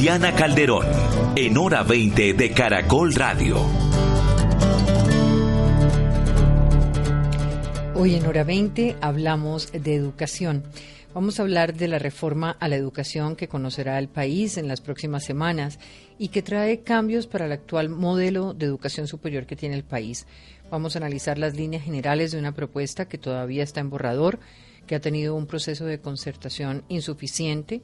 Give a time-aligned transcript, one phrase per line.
[0.00, 0.86] Diana Calderón,
[1.36, 3.58] en hora 20 de Caracol Radio.
[7.94, 10.64] Hoy en hora 20 hablamos de educación.
[11.12, 14.80] Vamos a hablar de la reforma a la educación que conocerá el país en las
[14.80, 15.78] próximas semanas
[16.18, 20.26] y que trae cambios para el actual modelo de educación superior que tiene el país.
[20.70, 24.38] Vamos a analizar las líneas generales de una propuesta que todavía está en borrador,
[24.86, 27.82] que ha tenido un proceso de concertación insuficiente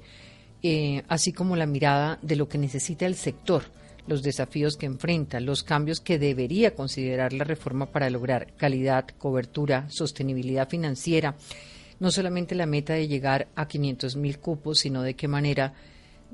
[0.69, 3.65] eh, así como la mirada de lo que necesita el sector,
[4.07, 9.87] los desafíos que enfrenta, los cambios que debería considerar la reforma para lograr calidad, cobertura,
[9.89, 11.37] sostenibilidad financiera,
[11.99, 15.75] no solamente la meta de llegar a 500 mil cupos, sino de qué manera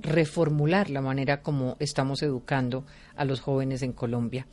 [0.00, 4.47] reformular la manera como estamos educando a los jóvenes en Colombia.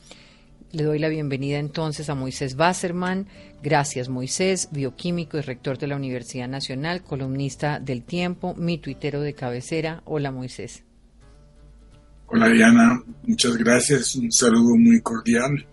[0.72, 3.26] Le doy la bienvenida entonces a Moisés Basserman.
[3.60, 9.34] Gracias, Moisés, bioquímico y rector de la Universidad Nacional, columnista del Tiempo, mi tuitero de
[9.34, 10.02] cabecera.
[10.04, 10.84] Hola, Moisés.
[12.28, 13.02] Hola, Diana.
[13.24, 14.14] Muchas gracias.
[14.14, 15.66] Un saludo muy cordial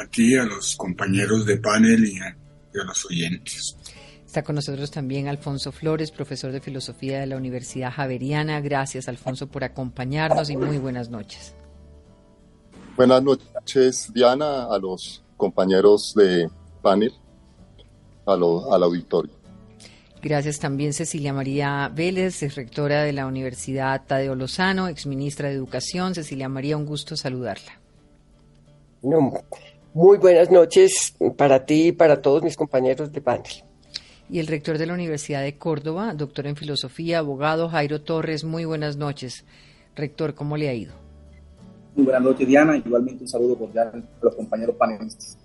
[0.00, 2.36] aquí a los compañeros de panel y a,
[2.72, 3.76] y a los oyentes.
[4.24, 8.60] Está con nosotros también Alfonso Flores, profesor de filosofía de la Universidad Javeriana.
[8.60, 11.56] Gracias, Alfonso, por acompañarnos y muy buenas noches.
[12.96, 13.48] Buenas noches,
[14.12, 16.48] Diana, a los compañeros de
[16.82, 17.12] panel,
[18.26, 19.42] a al auditorio.
[20.22, 26.14] Gracias también Cecilia María Vélez, es rectora de la Universidad Tadeo Lozano, exministra de Educación.
[26.14, 27.80] Cecilia María, un gusto saludarla.
[29.94, 33.64] muy buenas noches para ti y para todos mis compañeros de panel.
[34.30, 38.64] Y el rector de la Universidad de Córdoba, doctor en filosofía, abogado Jairo Torres, muy
[38.64, 39.44] buenas noches.
[39.96, 41.01] Rector, ¿cómo le ha ido?
[41.94, 42.76] Muy buenas noches, Diana.
[42.76, 45.36] Igualmente un saludo cordial a los compañeros panelistas.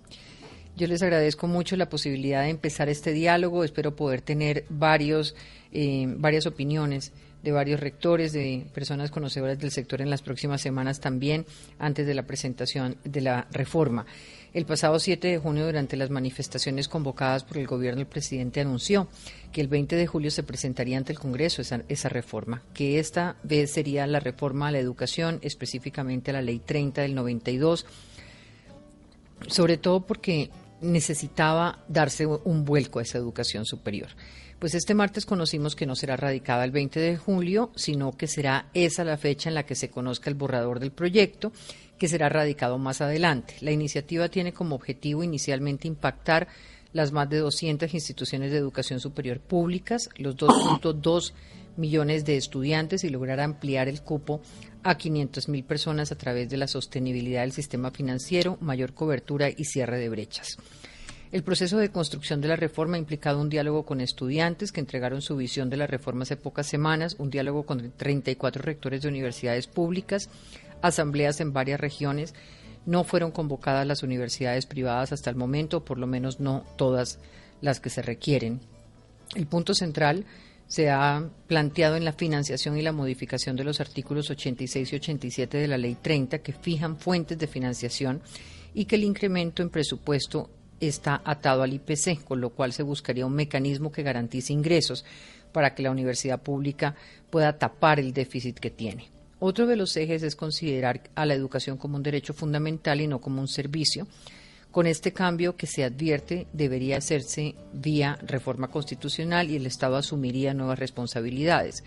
[0.77, 3.63] Yo les agradezco mucho la posibilidad de empezar este diálogo.
[3.63, 5.35] Espero poder tener varios,
[5.71, 7.13] eh, varias opiniones
[7.43, 11.45] de varios rectores, de personas conocedoras del sector en las próximas semanas también,
[11.79, 14.05] antes de la presentación de la reforma.
[14.53, 19.07] El pasado 7 de junio, durante las manifestaciones convocadas por el gobierno, el presidente anunció
[19.51, 23.35] que el 20 de julio se presentaría ante el Congreso esa, esa reforma, que esta
[23.43, 27.85] vez sería la reforma a la educación, específicamente a la Ley 30 del 92,
[29.47, 30.49] sobre todo porque
[30.81, 34.09] necesitaba darse un vuelco a esa educación superior.
[34.59, 38.69] Pues este martes conocimos que no será radicada el 20 de julio, sino que será
[38.73, 41.51] esa la fecha en la que se conozca el borrador del proyecto
[41.97, 43.55] que será radicado más adelante.
[43.61, 46.47] La iniciativa tiene como objetivo inicialmente impactar
[46.93, 51.33] las más de 200 instituciones de educación superior públicas, los 2.2
[51.75, 54.41] millones de estudiantes y lograr ampliar el cupo
[54.83, 59.65] a 500 mil personas a través de la sostenibilidad del sistema financiero, mayor cobertura y
[59.65, 60.57] cierre de brechas.
[61.29, 65.21] El proceso de construcción de la reforma ha implicado un diálogo con estudiantes que entregaron
[65.21, 69.67] su visión de la reforma hace pocas semanas, un diálogo con 34 rectores de universidades
[69.67, 70.29] públicas,
[70.81, 72.33] asambleas en varias regiones.
[72.85, 77.19] No fueron convocadas las universidades privadas hasta el momento, por lo menos no todas
[77.61, 78.61] las que se requieren.
[79.35, 80.25] El punto central
[80.67, 85.57] se ha planteado en la financiación y la modificación de los artículos 86 y 87
[85.57, 88.21] de la Ley 30 que fijan fuentes de financiación
[88.73, 90.49] y que el incremento en presupuesto
[90.79, 95.05] está atado al IPC, con lo cual se buscaría un mecanismo que garantice ingresos
[95.51, 96.95] para que la universidad pública
[97.29, 99.09] pueda tapar el déficit que tiene.
[99.39, 103.21] Otro de los ejes es considerar a la educación como un derecho fundamental y no
[103.21, 104.07] como un servicio.
[104.71, 110.53] Con este cambio que se advierte debería hacerse vía reforma constitucional y el Estado asumiría
[110.53, 111.83] nuevas responsabilidades.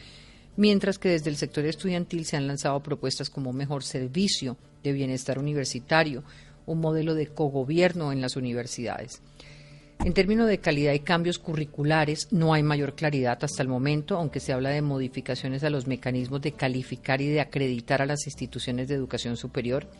[0.57, 5.39] Mientras que desde el sector estudiantil se han lanzado propuestas como mejor servicio de bienestar
[5.39, 6.23] universitario,
[6.67, 9.23] un modelo de cogobierno en las universidades.
[10.03, 14.41] En términos de calidad y cambios curriculares, no hay mayor claridad hasta el momento, aunque
[14.41, 18.89] se habla de modificaciones a los mecanismos de calificar y de acreditar a las instituciones
[18.89, 19.91] de educación superior.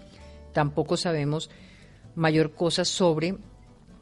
[0.55, 1.51] Tampoco sabemos
[2.15, 3.37] mayor cosa sobre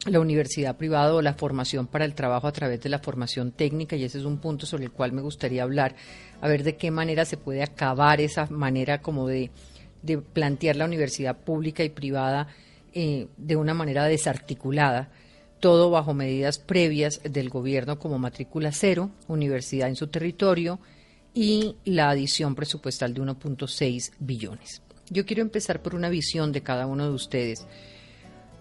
[0.05, 3.97] la universidad privada o la formación para el trabajo a través de la formación técnica
[3.97, 5.95] y ese es un punto sobre el cual me gustaría hablar,
[6.39, 9.51] a ver de qué manera se puede acabar esa manera como de,
[10.31, 12.47] plantear la universidad pública y privada
[12.93, 15.11] eh, de una manera desarticulada
[15.59, 20.79] todo bajo medidas previas del gobierno como matrícula cero, universidad en su territorio,
[21.33, 24.81] y la adición presupuestal de 1.6 billones.
[25.09, 27.65] Yo quiero empezar por una visión de cada uno de ustedes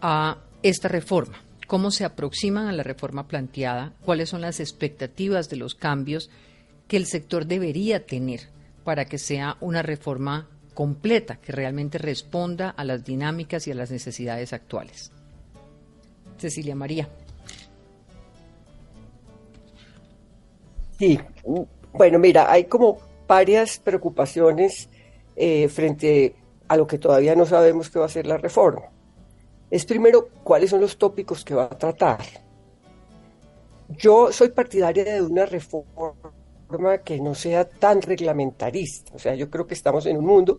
[0.01, 1.43] a esta reforma.
[1.67, 3.93] ¿Cómo se aproximan a la reforma planteada?
[4.05, 6.31] ¿Cuáles son las expectativas de los cambios
[6.87, 8.49] que el sector debería tener
[8.85, 13.91] para que sea una reforma completa, que realmente responda a las dinámicas y a las
[13.91, 15.13] necesidades actuales?
[16.39, 17.09] Cecilia María.
[20.99, 21.19] Sí,
[21.93, 24.89] bueno, mira, hay como varias preocupaciones
[25.37, 26.35] eh, frente
[26.67, 28.83] a lo que todavía no sabemos que va a ser la reforma.
[29.71, 32.21] Es primero, cuáles son los tópicos que va a tratar.
[33.91, 39.13] Yo soy partidaria de una reforma que no sea tan reglamentarista.
[39.15, 40.59] O sea, yo creo que estamos en un mundo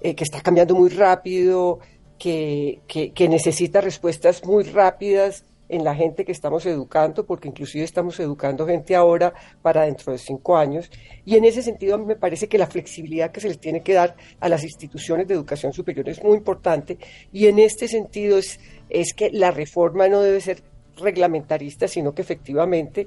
[0.00, 1.78] eh, que está cambiando muy rápido,
[2.18, 8.18] que, que necesita respuestas muy rápidas en la gente que estamos educando, porque inclusive estamos
[8.20, 10.90] educando gente ahora para dentro de cinco años.
[11.24, 13.82] Y en ese sentido a mí me parece que la flexibilidad que se les tiene
[13.82, 16.98] que dar a las instituciones de educación superior es muy importante.
[17.32, 20.62] Y en este sentido es, es que la reforma no debe ser
[20.96, 23.06] reglamentarista, sino que efectivamente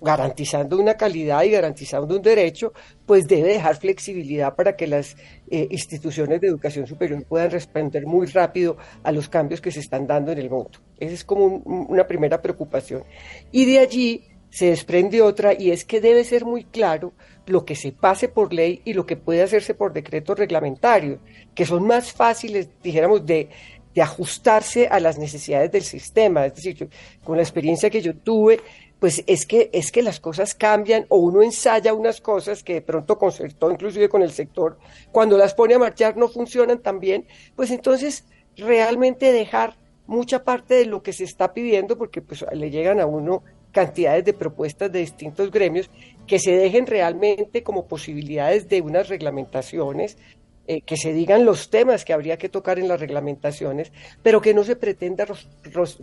[0.00, 2.72] garantizando una calidad y garantizando un derecho,
[3.06, 5.16] pues debe dejar flexibilidad para que las
[5.50, 10.06] eh, instituciones de educación superior puedan responder muy rápido a los cambios que se están
[10.06, 10.78] dando en el mundo.
[10.98, 13.04] Esa es como una primera preocupación.
[13.52, 17.12] Y de allí se desprende otra y es que debe ser muy claro
[17.46, 21.20] lo que se pase por ley y lo que puede hacerse por decreto reglamentario,
[21.54, 23.48] que son más fáciles, dijéramos, de,
[23.94, 26.46] de ajustarse a las necesidades del sistema.
[26.46, 26.88] Es decir,
[27.24, 28.60] con la experiencia que yo tuve,
[29.00, 32.82] pues es que, es que las cosas cambian o uno ensaya unas cosas que de
[32.82, 34.78] pronto concertó inclusive con el sector,
[35.10, 37.26] cuando las pone a marchar no funcionan tan bien,
[37.56, 38.24] pues entonces
[38.56, 39.76] realmente dejar
[40.06, 43.42] mucha parte de lo que se está pidiendo, porque pues le llegan a uno
[43.72, 45.90] cantidades de propuestas de distintos gremios,
[46.26, 50.18] que se dejen realmente como posibilidades de unas reglamentaciones,
[50.66, 53.92] eh, que se digan los temas que habría que tocar en las reglamentaciones,
[54.22, 55.26] pero que no se pretenda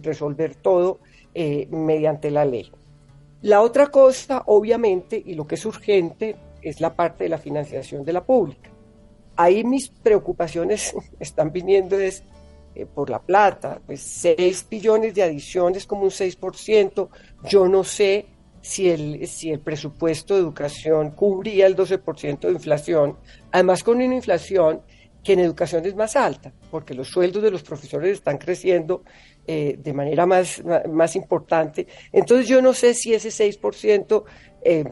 [0.01, 0.99] resolver todo
[1.35, 2.71] eh, mediante la ley.
[3.41, 8.03] La otra cosa, obviamente, y lo que es urgente, es la parte de la financiación
[8.03, 8.71] de la pública.
[9.35, 12.23] Ahí mis preocupaciones están viniendo es
[12.75, 17.09] eh, por la plata, pues 6 billones de adiciones como un 6%,
[17.49, 18.25] yo no sé
[18.61, 23.17] si el, si el presupuesto de educación cubría el 12% de inflación,
[23.51, 24.81] además con una inflación
[25.27, 29.03] que en educación es más alta, porque los sueldos de los profesores están creciendo
[29.45, 31.85] eh, de manera más, más importante.
[32.13, 34.23] Entonces yo no sé si ese 6%,
[34.63, 34.85] eh,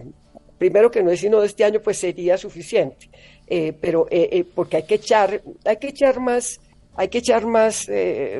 [0.57, 3.09] primero que no es sino de este año, pues sería suficiente.
[3.47, 4.09] Eh, pero
[4.53, 6.59] porque hay que echar, hay que echar más,
[6.95, 7.87] hay que echar más,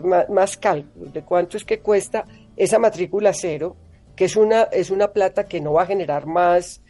[0.04, 2.26] más, más cálculos de cuánto es que cuesta
[2.58, 3.78] esa matrícula cero,
[4.18, 6.82] que es una, es una plata que no va a generar más,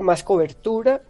[0.00, 1.02] más cobertura.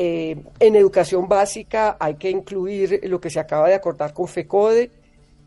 [0.00, 4.92] En educación básica hay que incluir lo que se acaba de acordar con FECODE,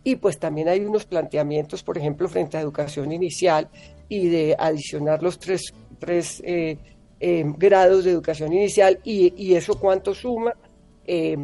[0.03, 3.69] y pues también hay unos planteamientos, por ejemplo, frente a educación inicial
[4.09, 6.77] y de adicionar los tres, tres eh,
[7.19, 10.53] eh, grados de educación inicial y, eso cuánto suma,
[11.05, 11.37] eh,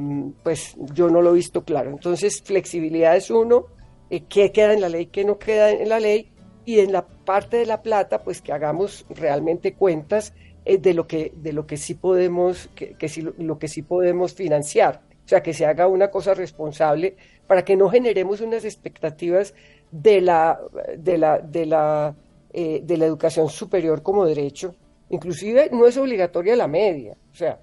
[0.43, 1.91] pues yo no lo he visto claro.
[1.91, 3.67] Entonces, flexibilidad es uno,
[4.09, 6.31] qué queda en la ley, qué no queda en la ley
[6.65, 10.33] y en la parte de la plata, pues que hagamos realmente cuentas
[10.81, 15.01] de lo que de lo que sí podemos que, que lo que sí podemos financiar
[15.27, 19.53] o sea que se haga una cosa responsable para que no generemos unas expectativas
[19.91, 20.57] de la,
[20.97, 22.15] de la, de la,
[22.53, 24.73] eh, de la educación superior como derecho.
[25.09, 27.59] Inclusive no es obligatoria la media, o sea,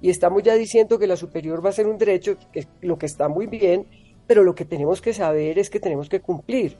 [0.00, 3.06] y estamos ya diciendo que la superior va a ser un derecho, que lo que
[3.06, 3.86] está muy bien,
[4.28, 6.76] pero lo que tenemos que saber es que tenemos que cumplir.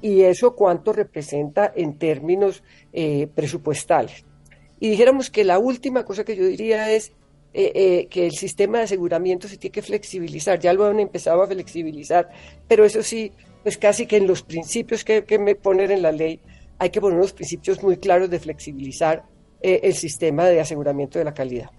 [0.00, 2.62] Y eso cuánto representa en términos
[2.94, 4.24] eh, presupuestales.
[4.82, 7.12] Y dijéramos que la última cosa que yo diría es
[7.54, 10.58] eh, eh, que el sistema de aseguramiento se tiene que flexibilizar.
[10.58, 12.28] Ya lo han empezado a flexibilizar,
[12.66, 13.30] pero eso sí,
[13.62, 16.40] pues casi que en los principios que, me poner en la ley
[16.80, 19.22] hay que poner unos principios muy claros de flexibilizar
[19.60, 21.70] eh, el sistema de aseguramiento de la calidad.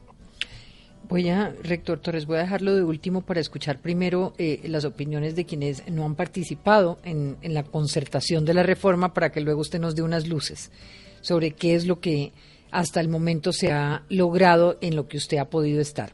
[1.10, 4.34] Voy a, rector Torres, voy a dejarlo de último para escuchar primero
[4.64, 9.30] las opiniones de quienes no han participado en, en, la concertación de la reforma para
[9.30, 10.72] que luego usted nos dé unas luces
[11.20, 12.32] sobre qué es lo que
[12.74, 16.14] hasta el momento se ha logrado en lo que usted ha podido estar.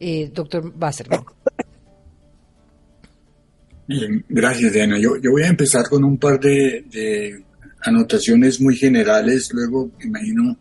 [0.00, 1.24] Eh, doctor Basserman.
[4.28, 4.98] Gracias, Diana.
[4.98, 7.44] Yo, voy a empezar con un par de,
[7.82, 10.58] anotaciones muy generales, luego, imagino,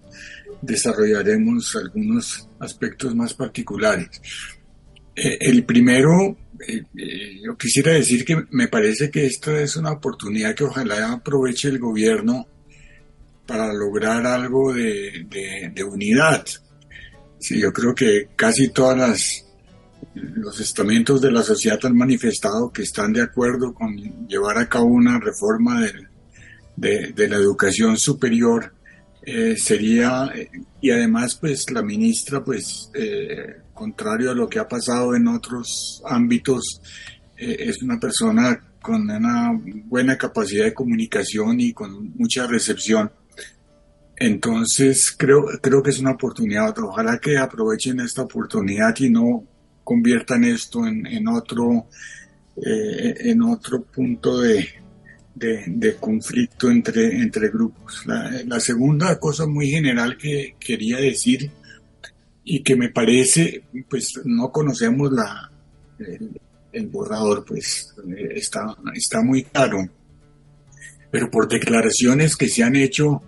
[0.61, 4.21] desarrollaremos algunos aspectos más particulares.
[5.15, 6.37] Eh, el primero,
[6.67, 6.83] eh,
[7.43, 11.79] yo quisiera decir que me parece que esto es una oportunidad que ojalá aproveche el
[11.79, 12.47] gobierno
[13.53, 16.43] para lograr algo de, unidad.
[17.37, 19.45] Sí, yo creo que casi todas
[20.15, 23.95] los estamentos de la sociedad han manifestado que están de acuerdo con
[24.27, 25.81] llevar a cabo una reforma
[26.75, 28.73] de, de, la educación superior.
[29.21, 30.33] Eh, sería,
[30.81, 36.01] y además pues la ministra pues eh, contrario a lo que ha pasado en otros
[36.07, 36.81] ámbitos,
[37.37, 39.51] eh, es una persona con una
[39.85, 43.11] buena capacidad de comunicación y con mucha recepción.
[44.15, 46.77] Entonces creo, creo que es una oportunidad.
[46.79, 49.43] Ojalá que aprovechen esta oportunidad y no
[49.83, 51.87] conviertan esto en, otro,
[52.57, 54.67] eh, en otro punto de,
[55.35, 58.05] de, conflicto entre, entre grupos.
[58.05, 61.51] La, segunda cosa muy general que quería decir
[62.43, 65.51] y que me parece, pues no conocemos la,
[66.71, 67.93] el, borrador, pues
[68.35, 69.87] está, está muy claro,
[71.11, 73.21] pero por declaraciones que se han hecho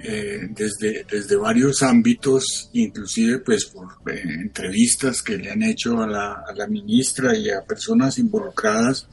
[0.00, 6.06] eh, desde, desde varios ámbitos, inclusive pues por eh, entrevistas que le han hecho a
[6.06, 9.08] la, a la, ministra y a personas involucradas,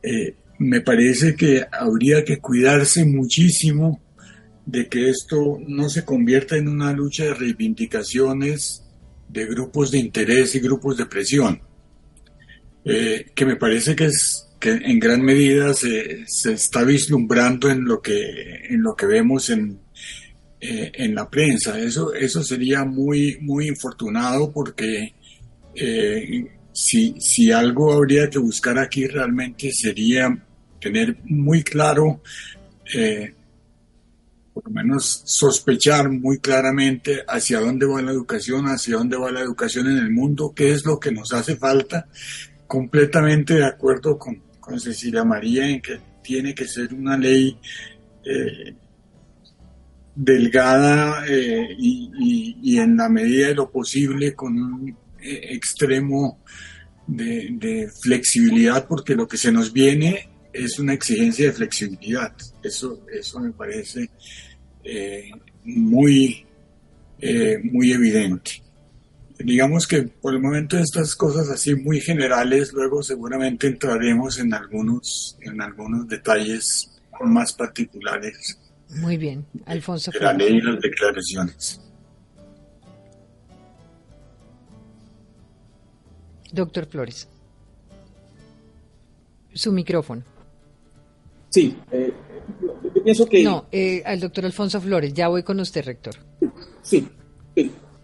[0.00, 4.00] eh, me parece que habría que cuidarse muchísimo
[4.64, 8.84] de que esto no se convierta en una lucha de reivindicaciones
[9.28, 11.62] de grupos de interés y grupos de presión,
[12.84, 18.00] que me parece que es que en gran medida se, se, está vislumbrando en lo
[18.00, 19.80] que en lo que vemos en
[20.64, 21.76] eh, en la prensa.
[21.76, 25.12] Eso, eso sería muy, muy infortunado porque
[25.74, 30.38] eh, si, si algo habría que buscar aquí realmente sería
[30.80, 32.22] tener muy claro,
[32.94, 33.34] eh,
[34.54, 39.40] por lo menos sospechar muy claramente hacia dónde va la educación, hacia dónde va la
[39.40, 42.06] educación en el mundo, qué es lo que nos hace falta,
[42.68, 47.58] completamente de acuerdo con, con Cecilia María en que tiene que ser una ley
[48.24, 48.76] eh,
[50.14, 56.40] delgada eh, y, en la medida de lo posible con un eh, extremo
[57.06, 62.34] de, flexibilidad, porque lo que se nos viene es una exigencia de flexibilidad.
[62.62, 64.10] Eso, eso me parece
[64.84, 65.30] eh,
[65.64, 66.46] muy,
[67.64, 68.62] muy evidente.
[69.38, 75.36] Digamos que por el momento estas cosas así muy generales, luego seguramente entraremos en algunos,
[75.40, 76.90] en algunos detalles
[77.20, 78.58] más particulares
[78.96, 80.10] muy bien, Alfonso.
[80.10, 81.80] De la ley y las declaraciones.
[86.52, 87.28] Doctor Flores.
[89.54, 90.22] Su micrófono.
[91.50, 92.12] Sí, eh,
[92.94, 93.42] yo pienso que...
[93.42, 96.14] No, eh, al doctor Alfonso Flores, ya voy con usted, rector.
[96.82, 97.08] Sí,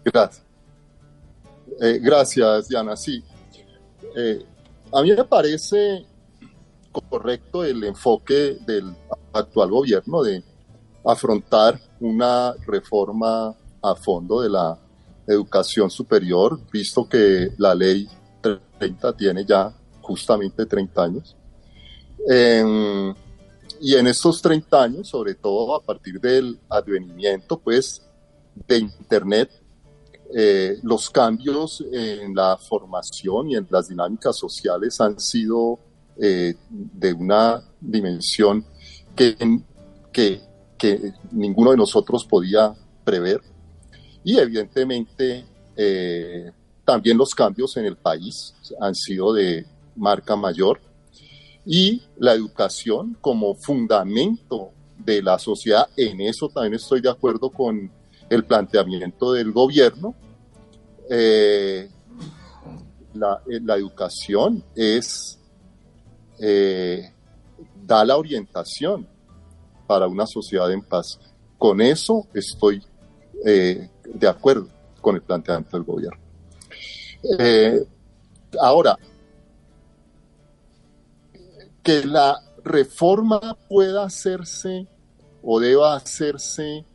[0.03, 0.45] Gracias.
[1.81, 2.95] Eh, gracias, Diana.
[2.95, 3.23] Sí.
[4.15, 4.43] Eh,
[4.91, 6.05] a mí me parece
[7.09, 8.93] correcto el enfoque del
[9.33, 10.43] actual gobierno de
[11.05, 14.77] afrontar una reforma a fondo de la
[15.27, 18.07] educación superior, visto que la ley
[18.41, 21.35] 30 tiene ya justamente 30 años.
[23.81, 28.01] y en estos 30 años, sobre todo a partir del advenimiento pues,
[28.67, 29.51] de Internet,
[30.35, 35.79] eh, los cambios en la formación y en las dinámicas sociales han sido
[36.21, 38.63] eh, de una dimensión
[39.15, 39.35] que,
[40.11, 40.48] que
[40.79, 43.41] que ninguno de nosotros podía prever.
[44.23, 45.45] Y evidentemente
[45.75, 46.51] eh,
[46.85, 50.81] también los cambios en el país han sido de marca mayor.
[51.65, 57.91] Y la educación como fundamento de la sociedad, en eso también estoy de acuerdo con
[58.29, 60.15] el planteamiento del gobierno.
[61.09, 61.89] Eh,
[63.13, 65.37] eh, la, educación es,
[67.85, 69.07] da la orientación
[69.89, 71.19] para una sociedad en paz.
[71.57, 72.79] Con eso estoy
[73.43, 74.67] eh, de acuerdo
[75.01, 76.19] con el planteamiento del gobierno.
[77.39, 77.83] Eh,
[78.61, 78.95] ahora,
[81.81, 84.87] que la reforma pueda hacerse
[85.41, 86.85] o deba hacerse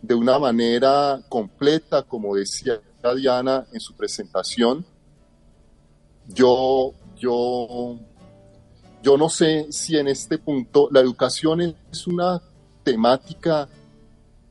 [0.00, 2.80] de una manera completa, como decía
[3.16, 4.86] Diana en su presentación,
[6.28, 7.98] yo, yo
[9.02, 12.42] yo no sé si en este punto la educación es una
[12.82, 13.68] temática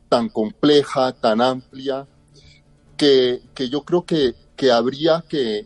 [0.10, 2.08] tan compleja, tan amplia,
[2.98, 4.34] que, yo creo que,
[4.72, 5.66] habría que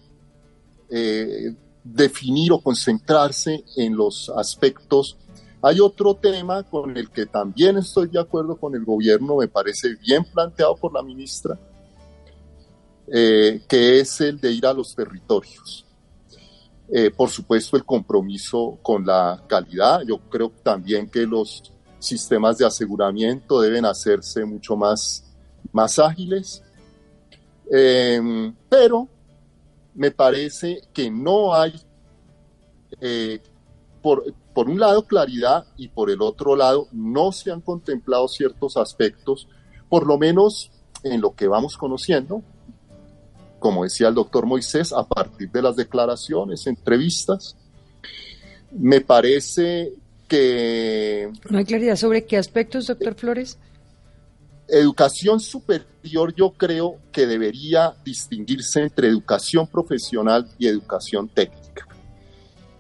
[0.90, 5.18] eh, definir o concentrarse en los aspectos.
[5.62, 9.96] Hay otro tema con el que también estoy de acuerdo con el gobierno, me parece
[9.96, 11.60] bien planteado por la ministra,
[13.08, 15.86] eh, que es el de ir a los territorios.
[16.91, 20.01] Eh, por supuesto, el compromiso con la calidad.
[20.08, 25.24] Yo creo también que los sistemas de aseguramiento deben hacerse mucho más,
[25.72, 26.63] más ágiles.
[27.72, 29.08] Em, pero
[29.93, 31.74] me parece que no hay,
[33.01, 33.39] eh,
[34.01, 38.77] por, por un lado, claridad y por el otro lado, no se han contemplado ciertos
[38.77, 39.48] aspectos,
[39.89, 40.72] por lo menos
[41.03, 42.41] en lo que vamos conociendo,
[43.60, 47.56] como decía el doctor Moisés, a partir de las declaraciones, entrevistas.
[48.72, 49.94] Me parece
[50.28, 51.32] que...
[51.50, 53.58] ¿No hay claridad sobre qué aspectos, doctor Flores?
[54.68, 61.88] Educación superior yo creo que debería distinguirse entre educación profesional y educación técnica.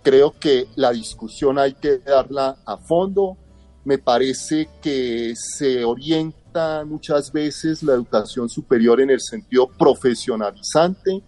[0.03, 3.37] Creo que la discusión hay que darla a fondo.
[3.85, 11.23] Me parece que se orienta muchas veces la educación superior en el sentido profesionalizante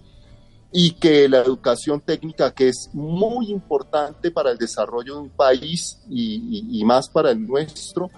[0.74, 6.00] y que la educación técnica, que es muy importante para el desarrollo de un país
[6.10, 8.10] y, más para el nuestro,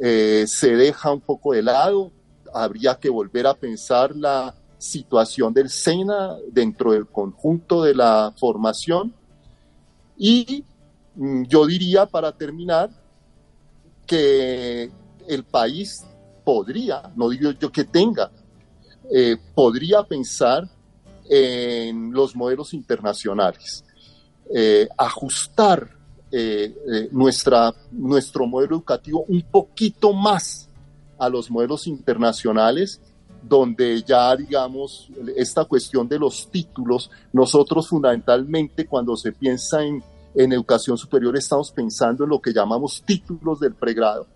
[0.00, 2.12] eh, se deja un poco de lado.
[2.54, 9.12] Habría que volver a pensar la situación del SENA dentro del conjunto de la formación.
[10.16, 10.64] Y
[11.16, 12.90] mm, yo diría, para terminar,
[14.08, 14.90] que
[15.28, 16.04] el país
[16.42, 18.30] podría, no digo yo que tenga,
[19.14, 20.66] eh, podría pensar
[21.28, 23.84] en los modelos internacionales,
[24.52, 25.90] eh, ajustar
[26.32, 30.68] eh, nuestra, nuestro modelo educativo un poquito más
[31.18, 33.00] a los modelos internacionales,
[33.42, 40.02] donde ya, digamos, esta cuestión de los títulos, nosotros fundamentalmente cuando se piensa en,
[40.38, 44.28] en educación superior estamos pensando en lo que llamamos títulos del pregrado,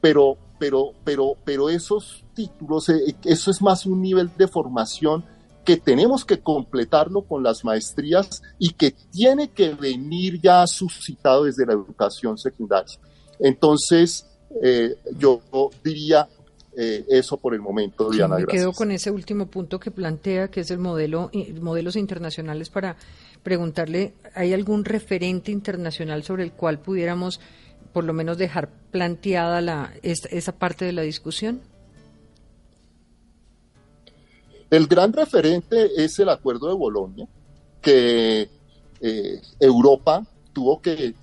[0.00, 5.24] pero, pero, pero, pero esos títulos, eh, eso es más un nivel de formación
[5.64, 11.66] que tenemos que completarlo con las maestrías y que tiene que venir ya suscitado desde
[11.66, 12.98] la educación secundaria.
[13.40, 14.26] Entonces,
[14.62, 15.40] eh, yo
[15.82, 16.28] diría
[16.76, 18.36] eh, eso por el momento, Diana.
[18.36, 21.30] Me quedo con ese último punto que plantea, que es el modelo,
[21.60, 22.96] modelos internacionales, para
[23.42, 27.40] preguntarle, ¿hay algún referente internacional sobre el cual pudiéramos
[27.92, 31.60] por lo menos dejar planteada la, esa parte de la discusión?
[34.70, 37.28] El gran referente es el Acuerdo de Bolonia,
[37.82, 38.48] que
[39.00, 41.14] eh, Europa tuvo que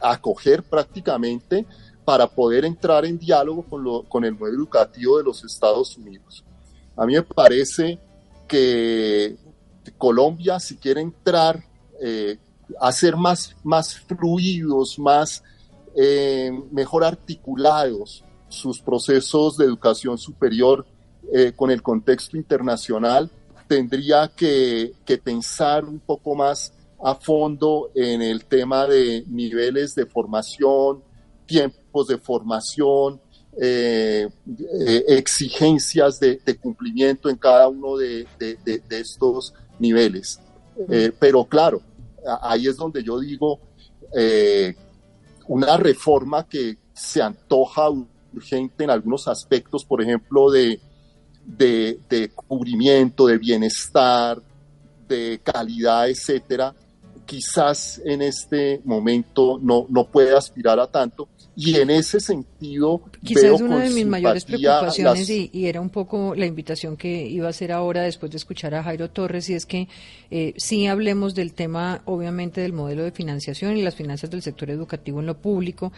[0.00, 1.64] acoger prácticamente
[2.04, 3.64] para poder entrar en diálogo
[4.08, 6.44] con, el modelo educativo de los Estados Unidos.
[6.96, 7.98] A mí me parece
[8.48, 9.36] que
[9.92, 11.62] Colombia, si quiere entrar
[12.00, 12.38] eh,
[12.80, 15.42] a ser más, más fluidos, más
[15.96, 20.86] eh, mejor articulados sus procesos de educación superior
[21.32, 23.30] eh, con el contexto internacional,
[23.66, 24.92] tendría que,
[25.24, 26.72] pensar un poco más
[27.02, 31.02] a fondo en el tema de niveles de formación,
[31.46, 33.20] tiempos de formación,
[33.60, 34.28] eh,
[35.08, 38.26] exigencias de, cumplimiento en cada uno de,
[38.90, 40.40] estos niveles.
[41.18, 41.80] pero claro,
[42.42, 43.60] ahí es donde yo digo
[45.48, 47.88] una reforma que se antoja
[48.34, 50.80] urgente en algunos aspectos, por ejemplo, de,
[51.46, 54.42] de, cubrimiento, de bienestar,
[55.08, 56.74] de calidad, etcétera,
[57.24, 61.28] quizás en este momento no, no puede aspirar a tanto.
[61.58, 63.02] Y en ese sentido.
[63.24, 67.50] Quizás una de mis mayores preocupaciones, y, era un poco la invitación que iba a
[67.50, 69.88] hacer ahora después de escuchar a Jairo Torres, y es que
[70.30, 74.68] eh, sí hablemos del tema, obviamente, del modelo de financiación y las finanzas del sector
[74.68, 75.92] educativo en lo público,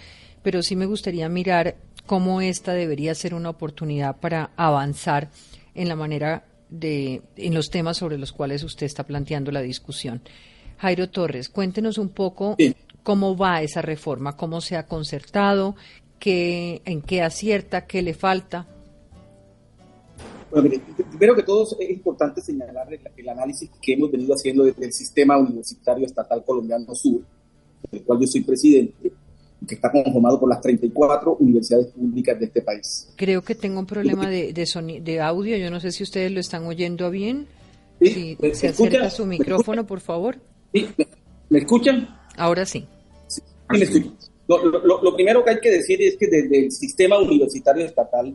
[0.44, 5.28] pero sí me gustaría mirar cómo esta debería ser una oportunidad para avanzar
[5.74, 10.22] en la manera de, en los temas sobre los cuales usted está planteando la discusión.
[10.78, 12.56] Jairo Torres, cuéntenos un poco
[13.08, 15.76] cómo va esa reforma, cómo se ha concertado,
[16.18, 18.66] qué, en qué acierta, qué le falta.
[20.50, 20.68] Bueno,
[21.08, 26.04] primero que todo es importante señalar el, análisis que hemos venido haciendo del sistema universitario
[26.04, 27.22] estatal colombiano sur,
[27.90, 29.10] del cual yo soy presidente,
[29.66, 33.08] que está conformado por las 34 universidades públicas de este país.
[33.16, 36.40] Creo que tengo un problema de, de, de audio, yo no sé si ustedes lo
[36.40, 37.46] están oyendo bien.
[38.02, 40.36] si se acerca su micrófono, por favor.
[40.74, 40.88] ¿Sí?
[41.48, 42.06] ¿Me escuchan?
[42.36, 42.86] Ahora sí.
[43.70, 44.16] Me escuchan.
[44.48, 48.34] Lo, primero que hay que decir es que desde el sistema universitario estatal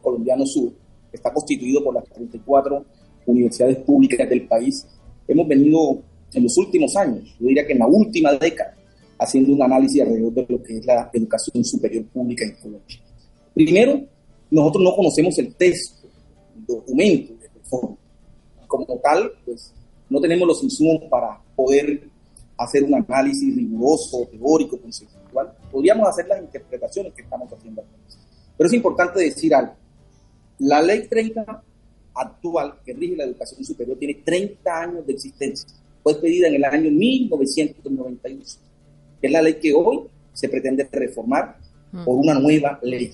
[0.00, 0.72] colombiano sur,
[1.10, 2.84] que está constituido por las 34
[3.26, 4.86] universidades públicas del país,
[5.26, 6.00] hemos venido
[6.32, 8.76] en los últimos años, yo diría que en la última década,
[9.18, 12.96] haciendo un análisis alrededor de lo que es la educación superior pública en Colombia.
[13.52, 14.00] Primero,
[14.50, 16.06] nosotros no conocemos el texto,
[16.56, 17.96] el documento de reforma.
[18.68, 19.74] Como tal, pues
[20.08, 22.08] no tenemos los insumos para poder
[22.58, 25.52] hacer un análisis riguroso, teórico, conceptual.
[25.70, 27.90] Podríamos hacer las interpretaciones que estamos haciendo aquí.
[28.56, 29.74] Pero es importante decir algo.
[30.58, 31.62] La ley 30
[32.14, 35.68] actual que rige la educación superior tiene 30 años de existencia.
[36.02, 38.58] Fue expedida en el año 1992.
[39.22, 40.00] Es la ley que hoy
[40.32, 41.56] se pretende reformar
[41.92, 42.04] mm.
[42.04, 43.12] por una nueva ley.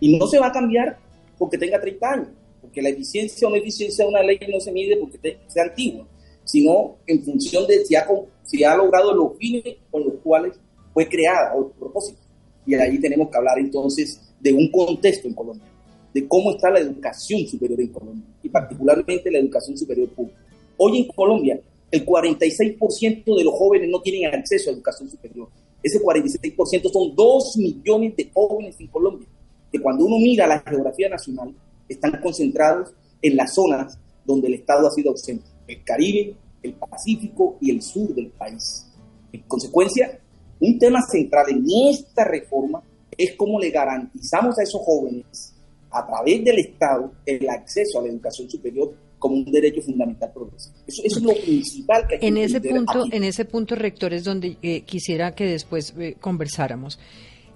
[0.00, 0.98] Y no se va a cambiar
[1.38, 2.28] porque tenga 30 años,
[2.60, 6.06] porque la eficiencia o no eficiencia de una ley no se mide porque sea antigua,
[6.44, 8.06] sino en función de si ha,
[8.44, 10.54] si ha logrado los fines con los cuales
[10.92, 12.18] fue creada o el propósito.
[12.66, 15.66] Y ahí tenemos que hablar entonces de un contexto en Colombia,
[16.12, 20.38] de cómo está la educación superior en Colombia, y particularmente la educación superior pública.
[20.76, 25.48] Hoy en Colombia, el 46% de los jóvenes no tienen acceso a educación superior.
[25.82, 29.28] Ese 46% son 2 millones de jóvenes en Colombia,
[29.70, 31.54] que cuando uno mira la geografía nacional,
[31.88, 37.56] están concentrados en las zonas donde el Estado ha sido ausente, el Caribe, el Pacífico
[37.60, 38.86] y el sur del país.
[39.32, 40.18] En consecuencia,
[40.60, 42.82] un tema central en esta reforma
[43.16, 45.54] es cómo le garantizamos a esos jóvenes,
[45.90, 50.74] a través del Estado, el acceso a la educación superior como un derecho fundamental progresivo.
[50.86, 54.56] Eso, es lo principal que hay en ese punto, En ese punto, rector, es donde
[54.62, 56.98] eh, quisiera que después eh, conversáramos.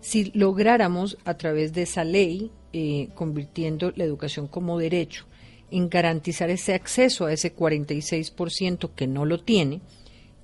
[0.01, 5.27] Si lográramos, a través de esa ley, eh, convirtiendo la educación como derecho,
[5.71, 9.81] en garantizar ese acceso a ese 46% que no lo tiene,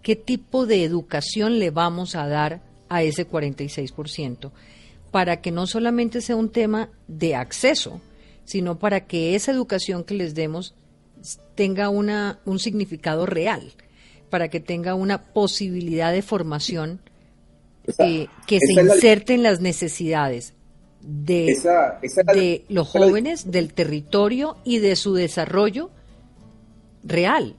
[0.03, 4.51] ¿qué tipo de educación le vamos a dar a ese 46%?
[5.11, 8.01] Para que no solamente sea un tema de acceso,
[8.45, 10.75] sino para que esa educación que les demos
[11.55, 13.73] tenga una, un significado real,
[14.31, 17.01] para que tenga una posibilidad de formación
[17.99, 20.55] eh, que se inserte en las necesidades
[21.03, 21.59] de,
[22.35, 25.91] de los jóvenes, del territorio y de su desarrollo
[27.03, 27.57] real,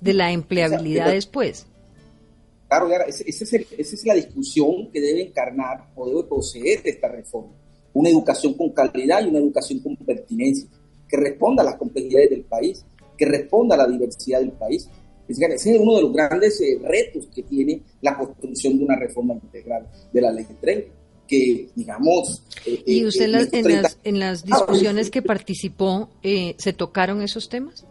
[0.00, 1.66] de la empleabilidad después.
[2.68, 7.52] Claro, esa es, la discusión que debe encarnar o debe poseer esta reforma.
[7.92, 10.68] Una educación con calidad y una educación con pertinencia,
[11.08, 12.84] que responda a las complejidades del país,
[13.16, 14.88] que responda a la diversidad del país.
[15.28, 19.34] Ese es uno de los grandes eh, retos que tiene la construcción de una reforma
[19.34, 21.01] integral de la ley de 30
[21.32, 22.42] que, digamos...
[22.66, 27.86] Eh, ¿Y eh, usted en, las, en, las, discusiones que participó, se tocaron esos temas?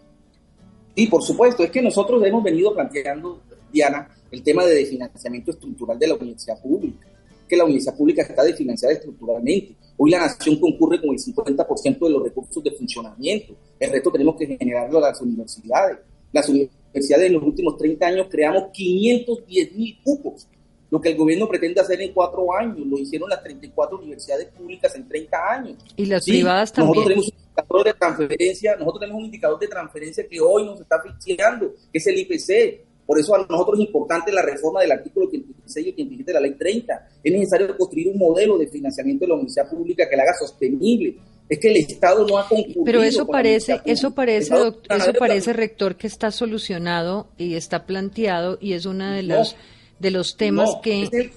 [0.96, 1.64] Sí, por supuesto.
[1.64, 3.42] Es que nosotros hemos venido planteando,
[3.74, 7.08] Diana, el tema de financiamiento estructural de la universidad pública,
[7.50, 9.76] que la universidad pública está desfinanciada estructuralmente.
[9.98, 13.56] Hoy la nación concurre con el 50% de los recursos de funcionamiento.
[13.80, 15.98] El resto tenemos que generarlo a las universidades.
[16.32, 20.48] Las universidades en los últimos 30 años creamos 510 mil cupos
[20.92, 22.86] lo que el gobierno pretende hacer en cuatro años.
[22.86, 25.78] Lo hicieron las 34 universidades públicas en 30 años.
[25.96, 26.90] Y las privadas también.
[26.90, 30.82] Nosotros tenemos un indicador de transferencia, nosotros tenemos un indicador de transferencia que hoy nos
[30.82, 32.86] está asfixiando, que es el IPC.
[33.06, 36.40] Por eso a nosotros es importante la reforma del artículo 86 y 87 de la
[36.42, 37.10] ley 30.
[37.24, 41.16] Es necesario construir un modelo de financiamiento de la universidad pública que la haga sostenible.
[41.48, 42.84] Es que el Estado no ha concluido.
[42.84, 44.54] Pero eso parece, eso parece,
[44.90, 49.56] eso parece, rector, que está solucionado y está planteado y es una de las
[50.02, 51.32] de los temas que...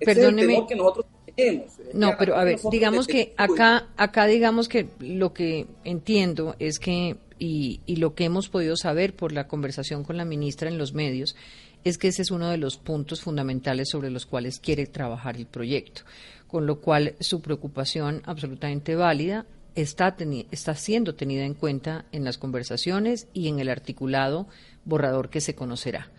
[0.00, 0.66] perdóneme.
[0.66, 1.72] que nosotros tenemos.
[1.92, 7.18] No, pero a ver, digamos que acá, acá digamos que lo que entiendo es que,
[7.38, 10.94] y, y lo que hemos podido saber por la conversación con la ministra en los
[10.94, 11.36] medios,
[11.84, 15.46] es que ese es uno de los puntos fundamentales sobre los cuales quiere trabajar el
[15.46, 16.02] proyecto,
[16.48, 20.16] con lo cual su preocupación absolutamente válida está,
[20.50, 24.48] está siendo tenida en cuenta en las conversaciones y en el articulado
[24.84, 26.10] borrador que se conocerá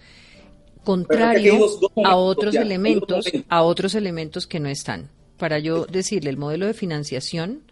[0.87, 1.59] contrario
[2.05, 5.09] a otros elementos, a otros elementos que no están.
[5.37, 7.63] Para yo decirle, el modelo de financiación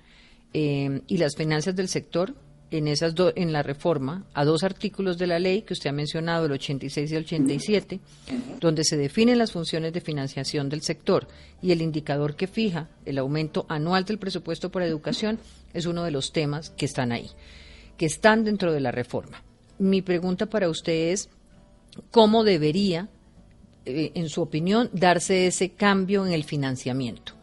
[0.53, 2.35] eh, y las finanzas del sector
[2.71, 6.45] en esas en la reforma a dos artículos de la ley que usted ha mencionado,
[6.45, 7.99] el 86 y el 87,
[8.59, 11.29] donde se definen las funciones de financiación del sector
[11.61, 15.39] y el indicador que fija el aumento anual del presupuesto por educación
[15.73, 17.29] es uno de los temas que están ahí,
[17.95, 19.41] que están dentro de la reforma.
[19.79, 21.29] Mi pregunta para usted es
[22.11, 23.09] cómo debería,
[23.85, 27.33] eh, en su opinión, darse ese cambio en el financiamiento.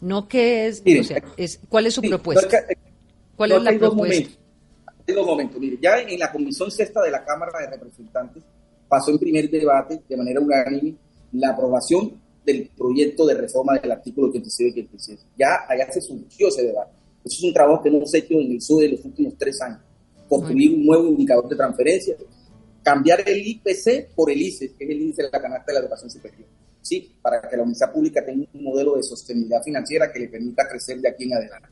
[0.00, 2.64] No qué es, o sea, es, ¿cuál es su propuesta?
[3.36, 4.30] ¿Cuál es la propuesta?
[5.06, 5.60] Dos momentos.
[5.60, 8.42] Mire, ya en la Comisión Sexta de la Cámara de Representantes
[8.88, 10.94] pasó en primer debate de manera unánime
[11.32, 12.12] la aprobación
[12.44, 15.26] del proyecto de reforma del artículo 86 y 86.
[15.36, 16.92] Ya allá se surgió ese debate.
[17.24, 19.80] Eso es un trabajo que hemos hecho en el SUE de los últimos tres años.
[20.28, 22.16] Construir un nuevo indicador de transferencia,
[22.86, 25.80] cambiar el IPC por el ICE, que es el índice de la canasta de la
[25.80, 26.46] educación superior.
[26.80, 30.68] Sí, para que la universidad pública tenga un modelo de sostenibilidad financiera que le permita
[30.68, 31.68] crecer de aquí en adelante.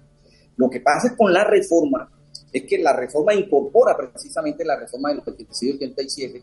[0.57, 2.11] Lo que pasa con la reforma
[2.53, 6.43] es que la reforma incorpora precisamente la reforma del 86 87.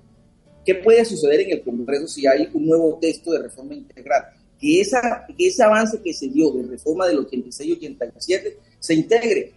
[0.66, 4.24] ¿Qué puede suceder en el Congreso si hay un nuevo texto de reforma integral?
[4.58, 9.52] Que, esa, que ese avance que se dio de reforma del 86 87 se integre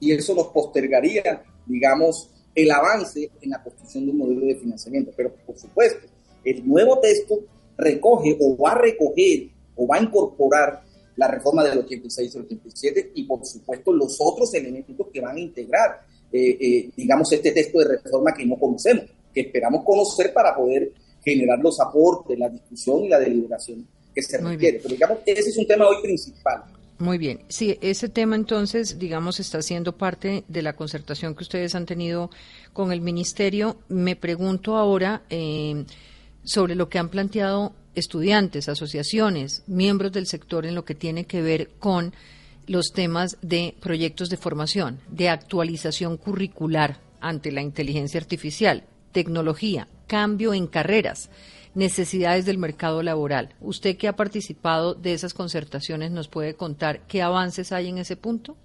[0.00, 5.12] y eso nos postergaría digamos, el avance en la construcción de un modelo de financiamiento.
[5.16, 6.06] Pero, por supuesto,
[6.44, 7.40] el nuevo texto
[7.76, 10.82] recoge o va a recoger o va a incorporar
[11.16, 15.36] la reforma del 86 y el 87 y, por supuesto, los otros elementos que van
[15.36, 16.00] a integrar,
[16.32, 20.92] eh, eh, digamos, este texto de reforma que no conocemos, que esperamos conocer para poder
[21.24, 24.78] generar los aportes, la discusión y la deliberación que se requiere.
[24.78, 26.64] Pero, digamos, ese es un tema hoy principal.
[27.04, 27.44] Muy bien.
[27.48, 32.30] Sí, ese tema entonces, digamos, está siendo parte de la concertación que ustedes han tenido
[32.72, 33.76] con el Ministerio.
[33.88, 35.84] Me pregunto ahora eh,
[36.44, 41.42] sobre lo que han planteado estudiantes, asociaciones, miembros del sector en lo que tiene que
[41.42, 42.14] ver con
[42.66, 50.54] los temas de proyectos de formación, de actualización curricular ante la inteligencia artificial, tecnología, cambio
[50.54, 51.28] en carreras
[51.74, 53.54] necesidades del mercado laboral.
[53.60, 58.16] Usted que ha participado de esas concertaciones, ¿nos puede contar qué avances hay en ese
[58.16, 58.56] punto?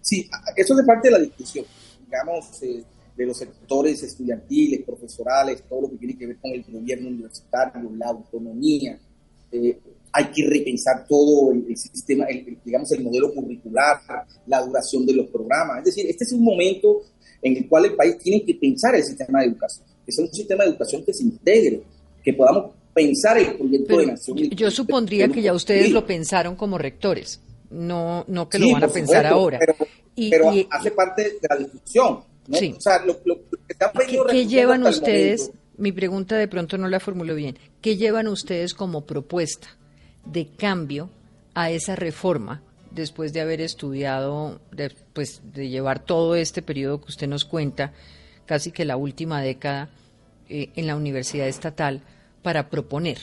[0.00, 1.64] Sí, eso es parte de la discusión,
[2.04, 2.84] digamos, eh,
[3.16, 7.90] de los sectores estudiantiles, profesorales, todo lo que tiene que ver con el gobierno universitario,
[7.96, 8.98] la autonomía.
[9.52, 9.78] Eh,
[10.12, 12.26] hay que repensar todo el, sistema,
[12.64, 14.00] digamos, el modelo curricular,
[14.46, 15.78] la duración de los programas.
[15.78, 17.02] Es decir, este es un momento
[17.42, 20.32] en el cual el país tiene que pensar el sistema de educación, que sea un
[20.32, 21.82] sistema de educación que se integre,
[22.22, 24.38] que podamos pensar el proyecto de nación.
[24.50, 28.88] Yo supondría que ya ustedes lo pensaron como rectores, no, no que lo van a
[28.88, 29.58] pensar ahora.
[30.14, 32.20] Pero, hace parte de la discusión.
[32.46, 32.58] ¿no?
[32.58, 35.52] O sea, lo, que ¿Qué, llevan ustedes?
[35.78, 37.58] Mi pregunta de pronto no la formulo bien.
[37.80, 39.68] ¿Qué llevan ustedes como propuesta
[40.26, 41.08] de cambio
[41.54, 47.08] a esa reforma después de haber estudiado, de, pues, de llevar todo este periodo que
[47.08, 47.92] usted nos cuenta,
[48.44, 49.88] casi que la última década?
[50.52, 52.02] Eh, en la universidad estatal
[52.42, 53.18] para proponer?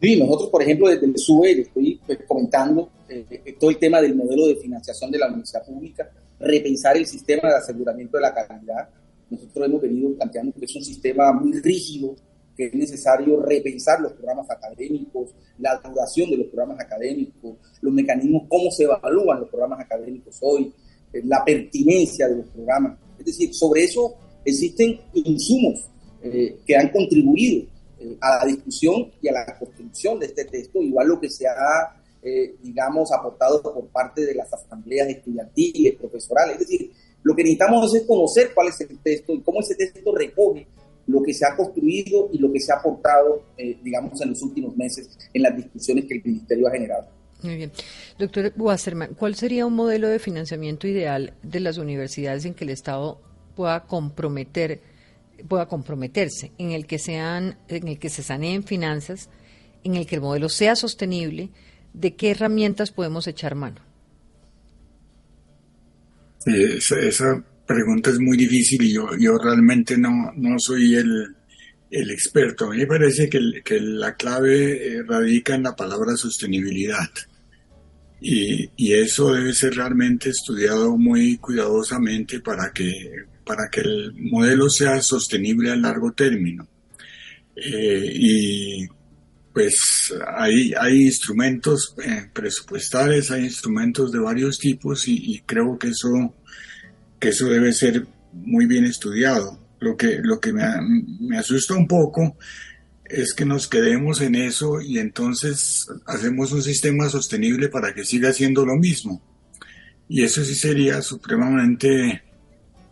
[0.00, 4.00] Sí, nosotros, por ejemplo, desde el SUBE estoy pues, comentando eh, eh, todo el tema
[4.00, 8.32] del modelo de financiación de la universidad pública, repensar el sistema de aseguramiento de la
[8.32, 8.88] calidad.
[9.28, 12.14] Nosotros hemos venido planteando que es un sistema muy rígido,
[12.56, 18.44] que es necesario repensar los programas académicos, la duración de los programas académicos, los mecanismos,
[18.48, 20.72] cómo se evalúan los programas académicos hoy,
[21.24, 22.96] la pertinencia de los programas.
[23.18, 24.14] Es decir, sobre eso
[24.46, 25.90] existen insumos
[26.22, 27.66] eh, que han contribuido
[27.98, 31.46] eh, a la discusión y a la construcción de este texto, igual lo que se
[31.46, 36.60] ha, eh, digamos, aportado por parte de las asambleas estudiantiles, profesorales.
[36.60, 40.14] Es decir, lo que necesitamos es conocer cuál es el texto y cómo ese texto
[40.14, 40.66] recoge
[41.08, 44.76] lo que se ha construido y lo que se ha aportado, digamos, en los últimos
[44.76, 47.06] meses en las discusiones que el Ministerio ha generado.
[47.42, 47.72] Muy bien.
[48.18, 52.70] Doctor Wasserman, ¿cuál sería un modelo de financiamiento ideal de las universidades en que el
[52.70, 53.20] Estado
[53.56, 54.80] pueda comprometer
[55.48, 59.28] pueda comprometerse, en el que sean, en el que se saneen finanzas,
[59.84, 61.50] en el que el modelo sea sostenible,
[61.92, 63.80] ¿de qué herramientas podemos echar mano?
[66.46, 71.34] esa, pregunta es muy difícil y yo, realmente no, no soy el,
[71.90, 72.66] el experto.
[72.66, 77.10] A mí me parece que, que la clave eh, radica en la palabra sostenibilidad.
[78.20, 82.92] Y, y, eso debe ser realmente estudiado muy cuidadosamente para que
[83.46, 86.68] para que el modelo sea sostenible a largo término.
[87.54, 88.86] Eh, y
[89.54, 96.34] pues hay, hay instrumentos eh, presupuestales, hay instrumentos de varios tipos y, creo que eso,
[97.20, 99.58] que eso debe ser muy bien estudiado.
[99.78, 100.64] Lo que, lo que me,
[101.20, 102.36] me asusta un poco
[103.04, 108.32] es que nos quedemos en eso y entonces hacemos un sistema sostenible para que siga
[108.32, 109.22] siendo lo mismo.
[110.08, 112.25] Y eso sí sería supremamente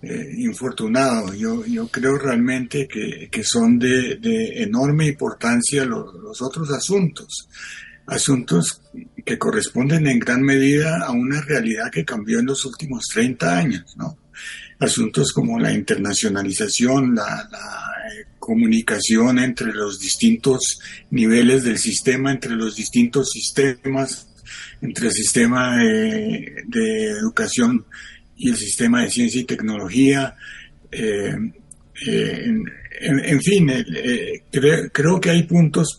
[0.06, 1.32] eh, infortunado.
[1.32, 4.18] Yo, creo realmente que, son de,
[4.62, 7.48] enorme importancia los, otros asuntos,
[8.06, 8.82] asuntos
[9.24, 13.94] que corresponden en gran medida a una realidad que cambió en los últimos 30 años,
[13.96, 14.18] ¿no?
[14.78, 17.48] Asuntos como la internacionalización, la,
[18.12, 24.28] eh, comunicación entre los distintos niveles del sistema, entre los distintos sistemas,
[24.82, 27.86] entre el sistema de, de educación
[28.36, 30.36] y el sistema de ciencia y tecnología.
[30.90, 31.34] Eh,
[32.06, 32.54] eh,
[33.00, 34.44] en, fin, eh,
[34.92, 35.98] creo que hay puntos,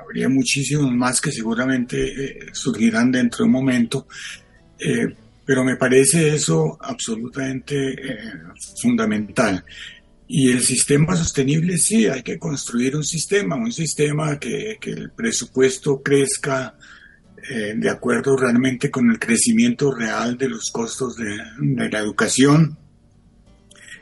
[0.00, 4.06] habría muchísimos más que seguramente surgirán dentro de un momento,
[5.44, 7.94] pero me parece eso absolutamente
[8.80, 9.64] fundamental.
[10.26, 15.10] Y el sistema sostenible, sí, hay que construir un sistema, un sistema que, que el
[15.10, 16.74] presupuesto crezca
[17.50, 22.76] eh, de acuerdo realmente con el crecimiento real de los costos de, la educación,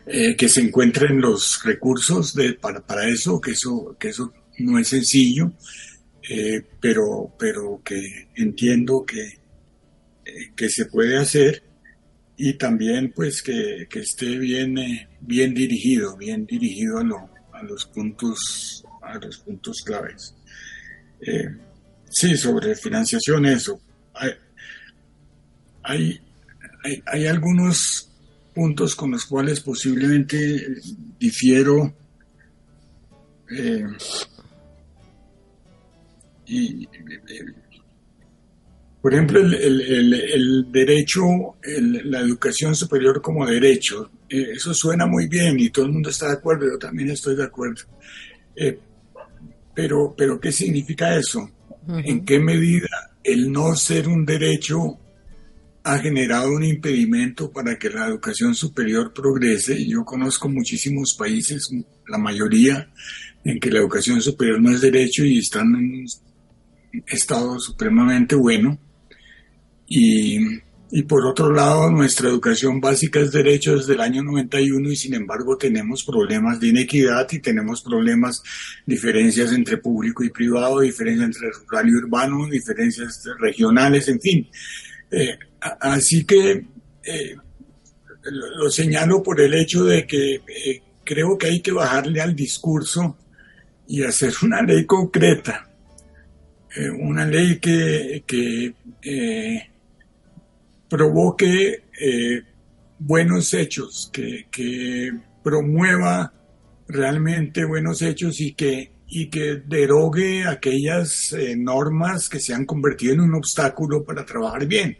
[0.06, 4.88] eh, que se encuentren los recursos para, para, eso, que eso, que eso no es
[4.88, 5.52] sencillo,
[6.28, 9.38] eh, pero, pero que entiendo que,
[10.56, 11.62] que se puede hacer
[12.36, 14.76] y también pues que, esté bien,
[15.20, 20.34] bien dirigido, bien dirigido a, a, los puntos, a los puntos claves.
[22.16, 23.78] Sí, sobre financiación eso.
[24.14, 24.30] Hay,
[25.82, 26.20] hay,
[27.04, 28.10] hay, algunos
[28.54, 30.66] puntos con los cuales posiblemente
[31.18, 31.94] difiero.
[33.50, 33.84] Eh,
[36.46, 36.88] y
[39.02, 41.22] por ejemplo, el, derecho,
[41.62, 46.28] la educación superior como derecho, eh, eso suena muy bien y todo el mundo está
[46.28, 47.82] de acuerdo, yo también estoy de acuerdo.
[48.56, 48.78] Eh,
[49.74, 51.50] pero, pero, ¿qué significa eso?
[51.88, 52.88] ¿En qué medida
[53.22, 54.98] el no ser un derecho
[55.84, 59.86] ha generado un impedimento para que la educación superior progrese?
[59.86, 61.70] Yo conozco muchísimos países,
[62.08, 62.90] la mayoría,
[63.44, 66.06] en que la educación superior no es derecho y están en un
[67.06, 68.78] estado supremamente bueno.
[69.86, 70.40] Y,
[70.90, 75.14] y por otro lado, nuestra educación básica es derecho desde el año 91 y sin
[75.14, 78.40] embargo tenemos problemas de inequidad y tenemos problemas,
[78.86, 84.48] diferencias entre público y privado, diferencias entre rural y urbano, diferencias regionales, en fin.
[85.10, 85.36] Eh,
[85.80, 86.64] así que
[87.02, 87.36] eh,
[88.22, 93.16] lo, señalo por el hecho de que eh, creo que hay que bajarle al discurso
[93.88, 95.68] y hacer una ley concreta,
[97.00, 98.74] una ley que, que
[100.88, 102.42] provoque eh,
[102.98, 104.46] buenos hechos, que,
[105.42, 106.32] promueva
[106.88, 113.14] realmente buenos hechos y que, y que derogue aquellas eh, normas que se han convertido
[113.14, 114.98] en un obstáculo para trabajar bien.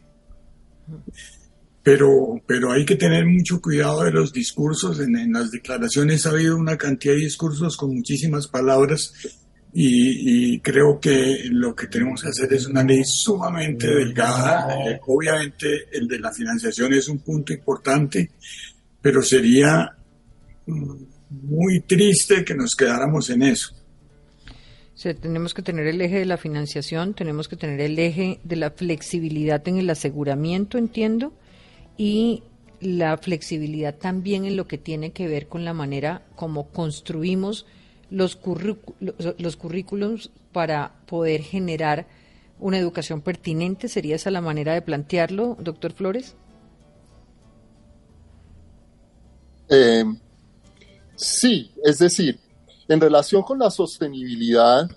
[1.82, 5.00] Pero, pero hay que tener mucho cuidado de los discursos.
[5.00, 9.14] en, las declaraciones ha habido una cantidad de discursos con muchísimas palabras
[9.72, 14.90] y, creo que lo que tenemos que hacer es una ley sumamente delgada.
[14.90, 18.30] Eh, obviamente el de la financiación es un punto importante,
[19.00, 19.94] pero sería
[20.66, 20.94] mm,
[21.30, 23.74] muy triste que nos quedáramos en eso.
[25.20, 28.70] tenemos que tener el eje de la financiación, tenemos que tener el eje de la
[28.70, 31.34] flexibilidad en el aseguramiento, entiendo,
[31.98, 32.42] y
[32.80, 37.66] la flexibilidad también en lo que tiene que ver con la manera como construimos
[38.10, 38.38] los,
[39.38, 42.06] los currículums para poder generar
[42.58, 43.88] una educación pertinente?
[43.88, 46.34] ¿Sería esa la manera de plantearlo, doctor Flores?
[49.68, 50.04] Eh,
[51.16, 52.38] sí, es decir,
[52.88, 54.88] en relación con la sostenibilidad,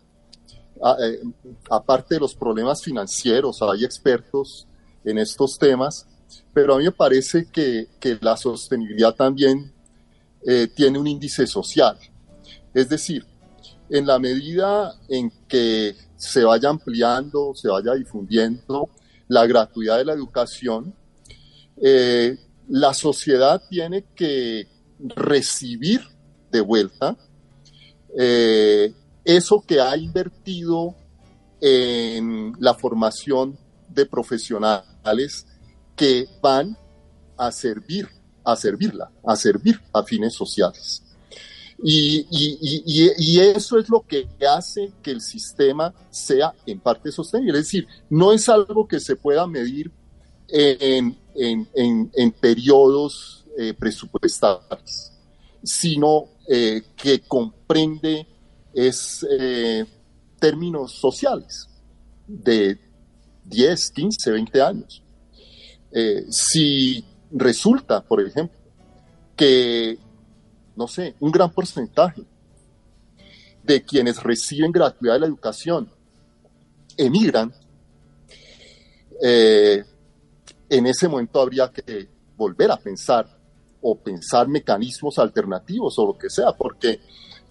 [1.01, 1.21] eh,
[1.69, 4.67] aparte de los problemas financieros, hay expertos
[5.03, 6.07] en estos temas,
[6.53, 7.87] pero a mí me parece que,
[8.21, 9.73] la sostenibilidad también
[10.45, 11.97] eh, tiene un índice social.
[12.73, 13.25] Es decir,
[13.89, 18.89] en la medida en que se vaya ampliando, se vaya difundiendo
[19.27, 20.93] la gratuidad de la educación,
[21.81, 24.67] eh, la sociedad tiene que
[24.99, 26.01] recibir
[26.51, 27.15] de vuelta
[28.17, 30.95] eh, eso que ha invertido
[31.61, 35.45] en la formación de profesionales
[35.95, 36.77] que van
[37.37, 38.07] a servir,
[38.43, 41.03] a servirla, a servir a fines sociales.
[41.81, 47.59] Y, y, eso es lo que hace que el sistema sea en parte sostenible.
[47.59, 49.91] Es decir, no es algo que se pueda medir
[50.49, 55.13] en, en, en, periodos eh, presupuestales,
[55.63, 58.27] sino eh, que comprende
[58.73, 59.85] es, eh,
[60.37, 61.69] términos sociales
[62.27, 62.77] de
[63.45, 65.03] 10, 15, 20 años.
[66.29, 68.57] si resulta, por ejemplo,
[69.35, 69.97] que
[70.79, 72.23] no sé, un gran porcentaje
[73.61, 75.91] de quienes reciben gratuidad de la educación
[76.95, 77.53] emigran,
[79.21, 79.83] eh,
[80.69, 83.27] en ese momento habría que volver a pensar
[83.81, 87.01] o pensar mecanismos alternativos o lo que sea, porque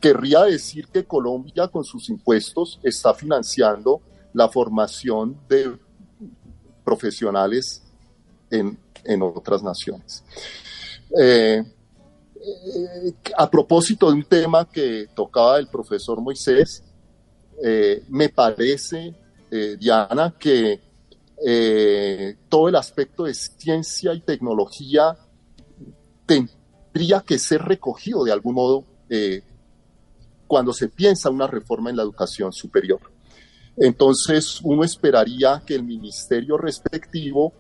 [0.01, 4.01] querría decir que Colombia con sus impuestos está financiando
[4.33, 5.77] la formación de
[6.83, 7.83] profesionales
[8.51, 8.79] en,
[9.21, 10.25] otras naciones.
[11.19, 11.63] Eh,
[13.37, 16.83] a propósito de un tema que tocaba el profesor Moisés,
[17.63, 19.15] eh, me parece,
[19.51, 20.81] eh, Diana, que
[21.45, 25.17] eh, todo el aspecto de ciencia y tecnología
[26.27, 28.85] tendría que ser recogido de algún modo
[30.47, 33.01] cuando se piensa una reforma en la educación superior.
[33.75, 37.55] Entonces, uno esperaría que el ministerio respectivo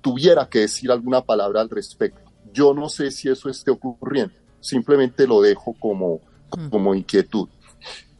[0.00, 2.25] tuviera que decir alguna palabra al respecto.
[2.56, 6.22] Yo no sé si eso esté ocurriendo, simplemente lo dejo como,
[6.56, 6.70] mm.
[6.70, 7.48] como inquietud.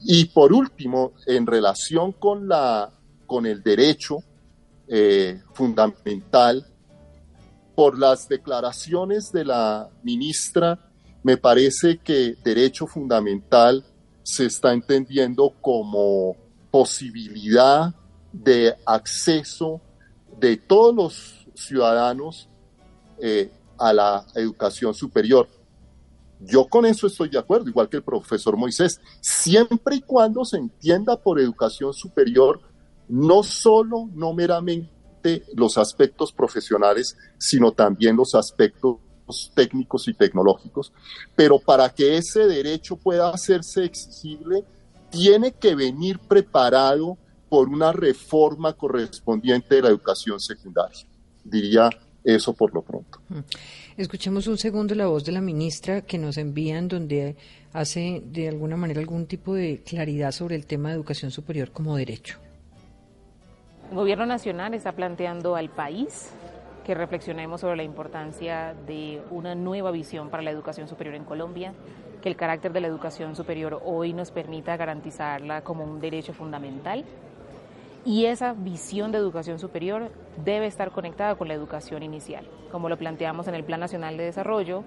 [0.00, 2.92] Y por último, en relación con, la,
[3.26, 4.18] con el derecho
[4.88, 6.66] eh, fundamental
[7.74, 10.78] por las declaraciones de la ministra,
[11.22, 13.84] me parece que derecho fundamental
[14.22, 16.36] se está entendiendo como
[16.70, 17.94] posibilidad
[18.32, 19.80] de acceso
[20.38, 22.50] de todos los ciudadanos
[23.18, 25.48] eh, a la educación superior.
[26.40, 30.58] Yo con eso estoy de acuerdo, igual que el profesor Moisés, siempre y cuando se
[30.58, 32.60] entienda por educación superior
[33.08, 38.96] no solo, no meramente los aspectos profesionales, sino también los aspectos
[39.54, 40.92] técnicos y tecnológicos,
[41.34, 44.64] pero para que ese derecho pueda hacerse exigible,
[45.10, 47.18] tiene que venir preparado
[47.48, 51.06] por una reforma correspondiente de la educación secundaria.
[51.44, 51.90] Diría
[52.26, 53.20] eso por lo pronto.
[53.96, 57.36] Escuchemos un segundo la voz de la ministra que nos envía en donde
[57.72, 61.96] hace de alguna manera algún tipo de claridad sobre el tema de educación superior como
[61.96, 62.38] derecho.
[63.90, 66.32] El Gobierno Nacional está planteando al país
[66.84, 71.74] que reflexionemos sobre la importancia de una nueva visión para la educación superior en Colombia,
[72.22, 77.04] que el carácter de la educación superior hoy nos permita garantizarla como un derecho fundamental
[78.06, 80.12] y esa visión de educación superior
[80.44, 82.46] debe estar conectada con la educación inicial.
[82.70, 84.84] Como lo planteamos en el Plan Nacional de Desarrollo,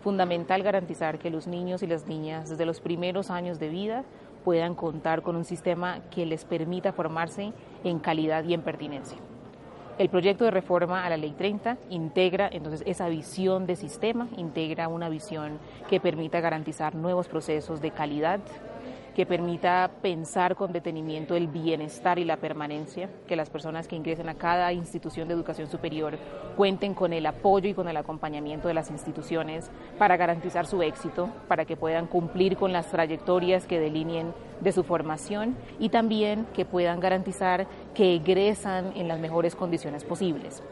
[0.00, 4.04] fundamental garantizar que los niños y las niñas desde los primeros años de vida
[4.44, 7.52] puedan contar con un sistema que les permita formarse
[7.82, 9.18] en calidad y en pertinencia.
[9.98, 14.86] El proyecto de reforma a la Ley 30 integra entonces esa visión de sistema, integra
[14.86, 15.58] una visión
[15.88, 18.40] que permita garantizar nuevos procesos de calidad,
[19.14, 24.28] que permita pensar con detenimiento el bienestar y la permanencia, que las personas que ingresen
[24.28, 26.18] a cada institución de educación superior
[26.56, 31.30] cuenten con el apoyo y con el acompañamiento de las instituciones para garantizar su éxito,
[31.48, 36.64] para que puedan cumplir con las trayectorias que delineen de su formación y también que
[36.64, 40.62] puedan garantizar que egresan en las mejores condiciones posibles.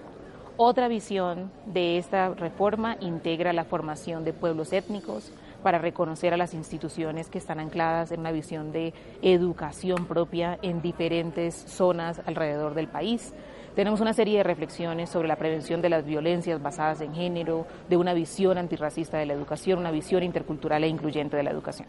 [0.62, 5.32] Otra visión de esta reforma integra la formación de pueblos étnicos,
[5.62, 8.92] para reconocer a las instituciones que están ancladas en una visión de
[9.22, 13.32] educación propia en diferentes zonas alrededor del país.
[13.74, 17.96] Tenemos una serie de reflexiones sobre la prevención de las violencias basadas en género, de
[17.96, 21.88] una visión antirracista de la educación, una visión intercultural e incluyente de la educación.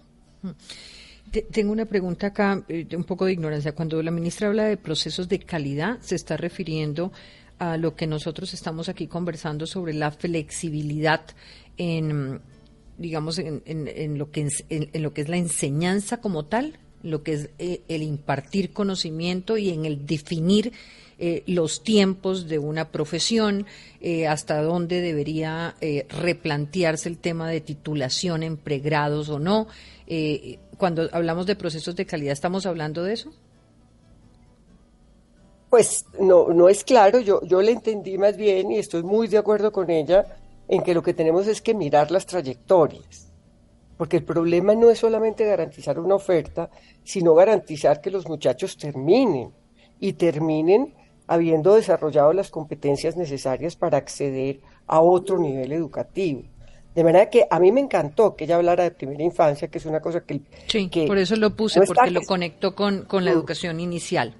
[1.51, 3.73] Tengo una pregunta acá, eh, un poco de ignorancia.
[3.73, 7.11] Cuando la ministra habla de procesos de calidad, se está refiriendo
[7.57, 11.21] a lo que nosotros estamos aquí conversando sobre la flexibilidad
[11.77, 12.41] en
[13.01, 17.33] digamos, en, en, lo que, en, lo que es la enseñanza como tal, lo que
[17.33, 20.71] es eh, el impartir conocimiento y en el definir
[21.17, 23.65] eh, los tiempos de una profesión,
[24.01, 25.75] eh, hasta dónde debería
[26.09, 29.67] replantearse el tema de titulación en pregrados o no.
[30.77, 33.31] cuando hablamos de procesos de calidad, ¿estamos hablando de eso?
[35.69, 39.37] Pues no, no es claro, yo, yo le entendí más bien y estoy muy de
[39.37, 40.40] acuerdo con ella
[40.71, 43.29] en que lo que tenemos es que mirar las trayectorias,
[43.97, 46.69] porque el problema no es solamente garantizar una oferta,
[47.03, 49.51] sino garantizar que los muchachos terminen
[49.99, 50.95] y terminen
[51.27, 56.43] habiendo desarrollado las competencias necesarias para acceder a otro nivel educativo.
[56.95, 59.85] De manera que a mí me encantó que ella hablara de primera infancia, que es
[59.85, 60.39] una cosa que...
[60.67, 64.35] Sí, por eso lo puse, porque lo conectó con, con la educación inicial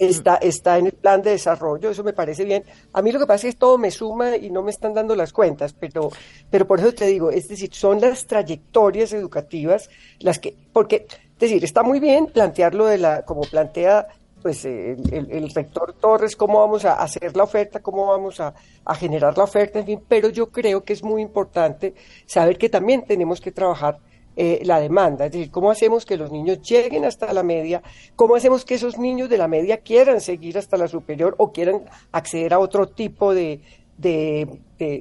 [0.00, 2.64] está, está en el plan de desarrollo, eso me parece bien.
[2.92, 5.14] A mí lo que pasa es que todo me suma y no me están dando
[5.14, 6.10] las cuentas, pero,
[6.50, 11.38] pero por eso te digo, es decir, son las trayectorias educativas las que, porque, es
[11.38, 14.08] decir, está muy bien plantearlo de la, como plantea
[14.42, 18.54] pues el, rector Torres, cómo vamos a hacer la oferta, cómo vamos a,
[18.86, 21.94] a, generar la oferta, en fin, pero yo creo que es muy importante
[22.24, 23.98] saber que también tenemos que trabajar
[24.36, 27.82] eh, la demanda, es decir, cómo hacemos que los niños lleguen hasta la media,
[28.16, 31.82] cómo hacemos que esos niños de la media quieran seguir hasta la superior o quieran
[32.12, 33.60] acceder a otro tipo de,
[33.98, 34.48] de,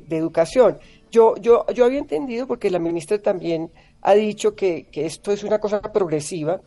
[0.09, 0.79] educación.
[1.11, 3.71] Yo, yo, yo había entendido, porque la ministra también
[4.01, 6.61] ha dicho que, que esto es una cosa progresiva,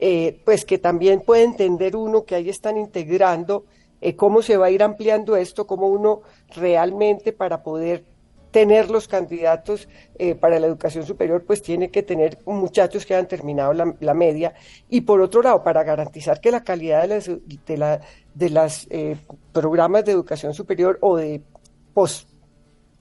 [0.00, 3.64] eh, pues que también puede entender uno que ahí están integrando
[4.00, 6.22] eh, cómo se va a ir ampliando esto, cómo uno
[6.54, 8.04] realmente para poder
[8.50, 9.88] tener los candidatos
[10.18, 14.54] eh, para la educación superior, pues tiene que tener muchachos que han terminado la, media.
[14.88, 18.00] Y por otro lado, para garantizar que la calidad de las, de la,
[18.34, 19.16] de las eh,
[19.52, 21.42] programas de educación superior o de
[21.92, 22.28] post,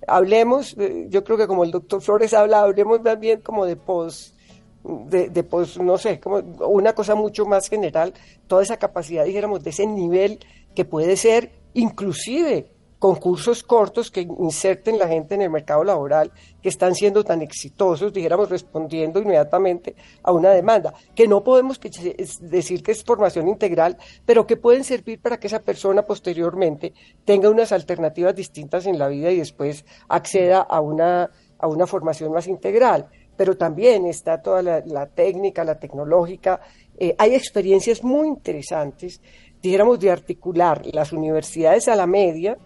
[0.08, 3.76] hablemos, eh, yo creo que como el doctor Flores habla, hablemos más bien como de
[3.76, 4.36] post
[4.84, 5.46] de, de
[5.84, 6.38] no sé, como
[6.68, 8.14] una cosa mucho más general,
[8.48, 10.40] toda esa capacidad, dijéramos, de ese nivel
[10.76, 16.32] que puede ser inclusive concursos cortos que inserten la gente en el mercado laboral,
[16.62, 22.84] que están siendo tan exitosos, dijéramos, respondiendo inmediatamente a una demanda, que no podemos decir
[22.84, 26.94] que es formación integral, pero que pueden servir para que esa persona posteriormente
[27.24, 31.30] tenga unas alternativas distintas en la vida y después acceda a una,
[31.60, 33.08] a una formación más integral.
[33.36, 36.60] Pero también está toda la, técnica, la tecnológica.
[36.98, 39.22] Eh, hay experiencias muy interesantes,
[39.62, 42.58] dijéramos, de articular las universidades a la media,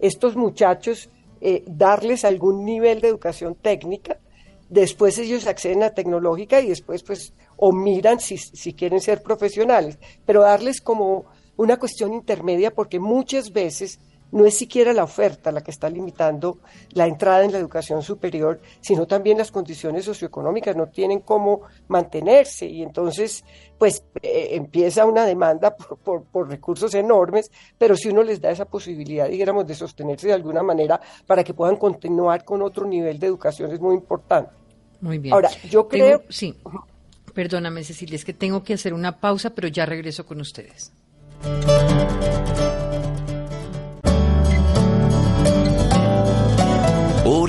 [0.00, 4.18] estos muchachos eh, darles algún nivel de educación técnica,
[4.68, 9.98] después ellos acceden a tecnológica y después pues o miran si, si quieren ser profesionales,
[10.24, 11.26] pero darles como
[11.56, 14.00] una cuestión intermedia porque muchas veces
[14.32, 16.58] no es siquiera la oferta la que está limitando
[16.92, 22.66] la entrada en la educación superior, sino también las condiciones socioeconómicas no tienen cómo mantenerse
[22.66, 23.44] y entonces
[23.78, 28.66] pues eh, empieza una demanda por, por, recursos enormes, pero si uno les da esa
[28.66, 33.26] posibilidad, dijéramos, de sostenerse de alguna manera para que puedan continuar con otro nivel de
[33.26, 34.50] educación es muy importante.
[35.00, 35.32] Muy bien.
[35.32, 36.22] Ahora, yo creo...
[36.28, 36.54] sí,
[37.32, 40.92] perdóname Cecilia, es que tengo que hacer una pausa, pero ya regreso con ustedes.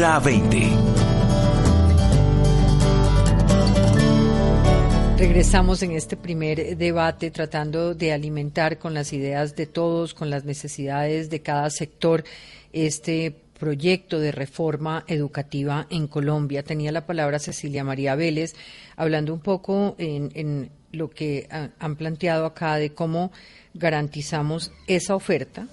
[0.01, 0.57] Hora 20.
[5.19, 10.43] Regresamos en este primer debate tratando de alimentar con las ideas de todos, con las
[10.43, 12.23] necesidades de cada sector,
[12.73, 16.63] este proyecto de reforma educativa en Colombia.
[16.63, 18.55] Tenía la palabra Cecilia María Vélez,
[18.95, 21.47] hablando un poco en, en lo que
[21.77, 23.31] han planteado acá de cómo
[23.75, 25.67] garantizamos esa oferta,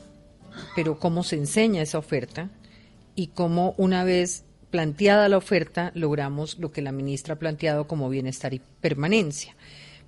[0.76, 2.50] pero cómo se enseña esa oferta
[3.18, 8.08] y cómo una vez planteada la oferta logramos lo que la ministra ha planteado como
[8.08, 9.56] bienestar y permanencia.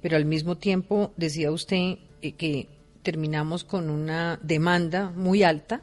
[0.00, 2.68] Pero al mismo tiempo decía usted eh, que
[3.02, 5.82] terminamos con una demanda muy alta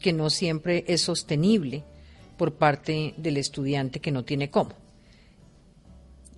[0.00, 1.84] que no siempre es sostenible
[2.38, 4.70] por parte del estudiante que no tiene cómo.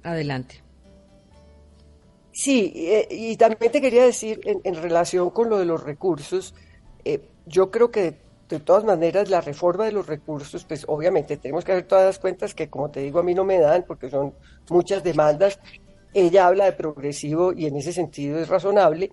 [0.02, 0.60] Adelante.
[2.32, 6.52] Sí, eh, y también te quería decir en, relación con lo de los recursos,
[7.04, 11.64] eh, yo creo que de todas maneras, la reforma de los recursos, pues obviamente tenemos
[11.64, 14.10] que hacer todas las cuentas que, como te digo, a mí no me dan porque
[14.10, 14.34] son
[14.68, 15.60] muchas demandas.
[16.12, 19.12] Ella habla de progresivo y en ese sentido es razonable.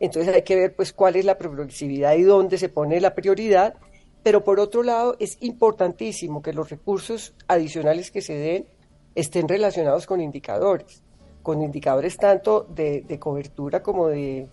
[0.00, 3.74] Entonces hay que ver pues cuál es la progresividad y dónde se pone la prioridad.
[4.22, 8.66] Pero por otro lado, es importantísimo que los recursos adicionales que se den
[9.14, 11.02] estén relacionados con indicadores,
[11.42, 14.48] con indicadores tanto de cobertura como de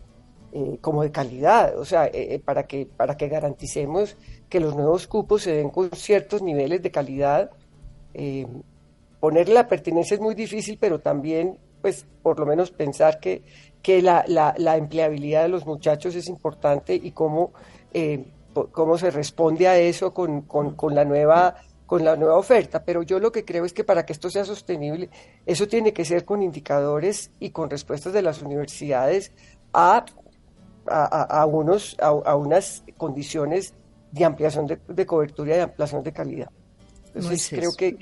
[0.54, 4.18] eh, como de calidad, o sea, eh, eh, para, que, para que garanticemos
[4.50, 7.52] que los nuevos cupos se den con ciertos niveles de calidad.
[9.22, 13.44] ponerle la pertinencia es muy difícil, pero también, pues, por lo menos pensar que,
[13.82, 17.54] que la, la, empleabilidad de los muchachos es importante y cómo,
[18.74, 23.04] cómo se responde a eso con, con, con la nueva con la nueva oferta, pero
[23.04, 25.10] yo lo que creo es que para que esto sea sostenible,
[25.46, 29.34] eso tiene que ser con indicadores y con respuestas de las universidades
[29.74, 30.06] a
[30.88, 33.74] a, unos, a, unas condiciones
[34.12, 36.50] de ampliación de, cobertura y de ampliación de calidad.
[37.14, 37.98] Entonces creo que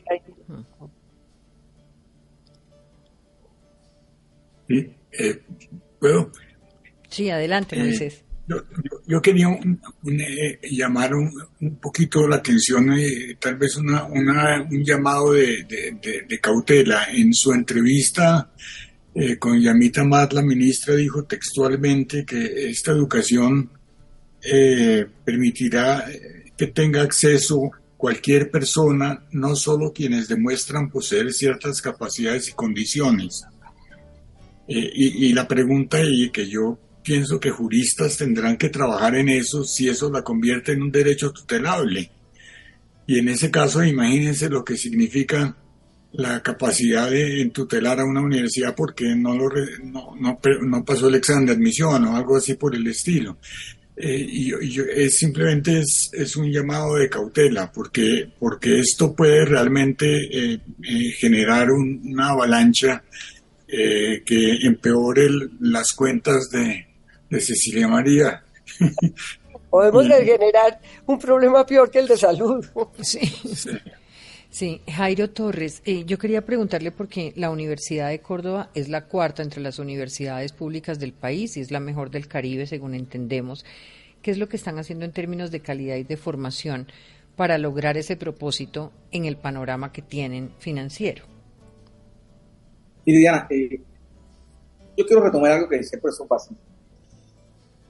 [4.70, 5.42] Sí, eh,
[6.00, 6.32] ¿puedo?
[7.10, 8.14] Sí, adelante, eh,
[9.08, 12.88] Yo, quería eh, llamar un, poquito la atención,
[13.40, 17.08] tal vez una, un llamado de, de, cautela.
[17.12, 18.52] En su entrevista
[19.22, 23.70] eh, con Yamita Mat, la ministra dijo textualmente que esta educación
[24.42, 32.48] eh, permitirá eh, que tenga acceso cualquier persona, no solo quienes demuestran poseer ciertas capacidades
[32.48, 33.44] y condiciones.
[34.70, 39.90] y, la pregunta y que yo pienso que juristas tendrán que trabajar en eso si
[39.90, 42.10] eso la convierte en un derecho tutelable.
[43.06, 45.58] Y en ese caso, imagínense lo que significa
[46.14, 49.50] la capacidad de tutelar a una universidad porque no, lo,
[49.84, 53.38] no, no, pasó el examen de admisión o algo así por el estilo.
[53.96, 54.54] Eh, y,
[54.96, 61.12] es, simplemente es, es, un llamado de cautela porque, porque esto puede realmente eh, eh,
[61.18, 63.04] generar una avalancha
[63.68, 65.30] que empeore
[65.60, 66.88] las cuentas de,
[67.30, 68.44] de Cecilia María.
[69.70, 72.66] Podemos generar un problema peor que el de salud.
[73.02, 73.20] sí.
[73.20, 73.70] Sí,
[74.52, 79.62] Jairo Torres, eh, yo quería preguntarle porque la Universidad de Córdoba es la cuarta entre
[79.62, 83.64] las universidades públicas del país y es la mejor del Caribe, según entendemos.
[84.24, 86.88] ¿Qué es lo que están haciendo en términos de calidad y de formación
[87.36, 91.24] para lograr ese propósito en el panorama que tienen financiero?
[93.06, 93.80] Y Diana, eh,
[94.98, 96.58] yo quiero retomar algo que decía por eso fácil.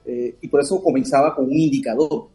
[0.04, 2.28] Eh, y por eso comenzaba con un indicador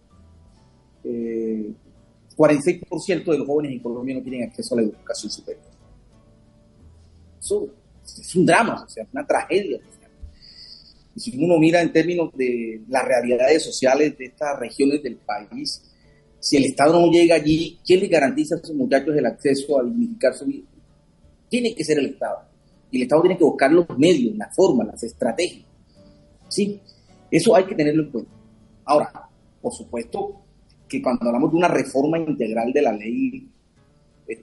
[2.36, 5.64] 46% de los jóvenes en Colombia no tienen acceso a la educación superior.
[7.40, 7.70] Eso
[8.04, 9.80] es un drama, o una tragedia.
[11.16, 15.82] Y si uno mira en términos de las realidades sociales de estas regiones del país,
[16.40, 19.84] si el Estado no llega allí, ¿quién le garantiza a esos muchachos el acceso a
[19.84, 20.68] dignificar su vida?
[21.50, 22.42] Tiene que ser el Estado.
[22.92, 25.66] Y el Estado tiene que buscar los medios, las formas, las estrategias.
[26.50, 26.80] Sí,
[27.32, 28.32] eso hay que tenerlo en cuenta.
[28.84, 29.12] Ahora,
[29.62, 30.45] por supuesto
[30.96, 33.48] que cuando hablamos de una reforma integral de la ley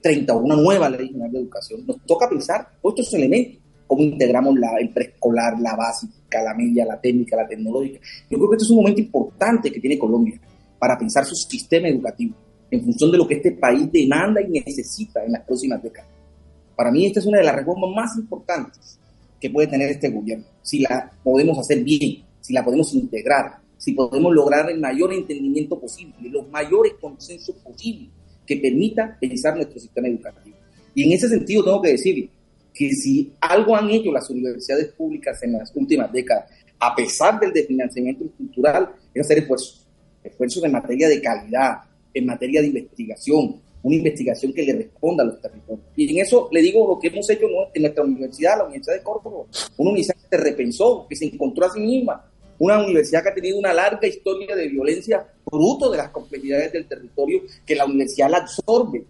[0.01, 4.01] 30 o una nueva ley general de educación, nos toca pensar todos estos elementos, cómo
[4.01, 7.99] integramos la, el preescolar, la básica, la media, la técnica, la tecnológica.
[8.29, 10.39] Yo creo que este es un momento importante que tiene Colombia
[10.79, 12.35] para pensar su sistema educativo
[12.71, 16.09] en función de lo que este país demanda y necesita en las próximas décadas.
[16.75, 18.99] Para mí esta es una de las reformas más importantes
[19.39, 23.91] que puede tener este gobierno, si la podemos hacer bien, si la podemos integrar, si
[23.91, 28.07] podemos lograr el mayor entendimiento posible, los mayores consensos posibles
[28.47, 30.55] que permita pensar nuestro sistema educativo.
[30.95, 32.29] Y en ese sentido tengo que decir
[32.73, 37.51] que si algo han hecho las universidades públicas en las últimas décadas, a pesar del
[37.51, 39.85] desfinanciamiento estructural, es hacer esfuerzos,
[40.23, 41.79] esfuerzos en materia de calidad,
[42.13, 45.85] en materia de investigación, una investigación que le responda a los territorios.
[45.97, 49.03] Y en eso le digo lo que hemos hecho en nuestra universidad, la Universidad de
[49.03, 49.43] Córdoba,
[49.75, 52.29] una universidad que se repensó, que se encontró a sí misma,
[52.63, 56.87] una universidad que ha tenido una larga historia de violencia fruto de las complejidades del
[56.87, 59.03] territorio que la universidad la absorbe,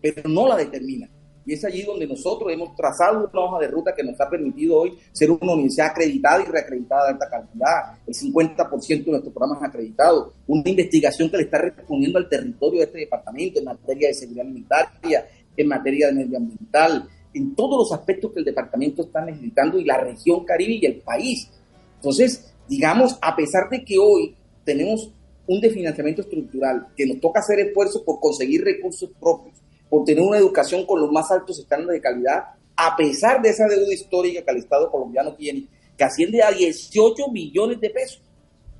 [0.00, 1.08] pero no la determina.
[1.46, 4.80] Y es allí donde nosotros hemos trazado una hoja de ruta que nos ha permitido
[4.80, 9.62] hoy ser una universidad acreditada y reacreditada de alta calidad, el 50% de nuestros programas
[9.62, 14.14] acreditados, una investigación que le está respondiendo al territorio de este departamento en materia de
[14.14, 19.78] seguridad alimentaria, en materia de medioambiental, en todos los aspectos que el departamento está necesitando
[19.78, 21.48] y la región Caribe y el país.
[21.94, 25.12] Entonces, digamos, a pesar de que hoy tenemos
[25.46, 29.56] un desfinanciamiento estructural, que nos toca hacer esfuerzos por conseguir recursos propios,
[29.88, 32.44] por tener una educación con los más altos estándares de calidad,
[32.76, 35.66] a pesar de esa deuda histórica que el Estado colombiano tiene,
[35.96, 38.22] que asciende a 18 millones de pesos.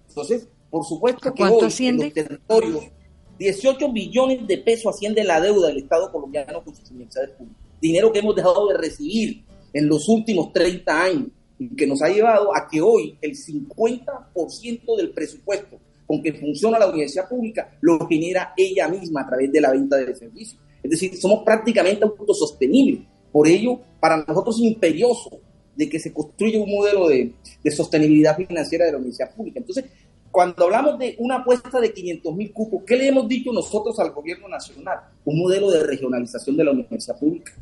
[0.09, 2.05] Entonces, por supuesto que hoy asciende?
[2.05, 2.85] en los territorios,
[3.39, 7.63] 18 millones de pesos asciende la deuda del Estado colombiano con sus universidades públicas.
[7.81, 11.29] Dinero que hemos dejado de recibir en los últimos 30 años
[11.77, 16.89] que nos ha llevado a que hoy el 50% del presupuesto con que funciona la
[16.89, 20.61] universidad pública lo genera ella misma a través de la venta de servicios.
[20.83, 23.01] Es decir, somos prácticamente autosostenibles.
[23.31, 25.41] Por ello, para nosotros es imperioso
[25.77, 29.59] de que se construya un modelo de, de sostenibilidad financiera de la universidad pública.
[29.59, 29.85] Entonces,
[30.31, 34.13] cuando hablamos de una apuesta de 500 mil cupos, ¿qué le hemos dicho nosotros al
[34.13, 35.01] gobierno nacional?
[35.25, 37.53] Un modelo de regionalización de la universidad pública,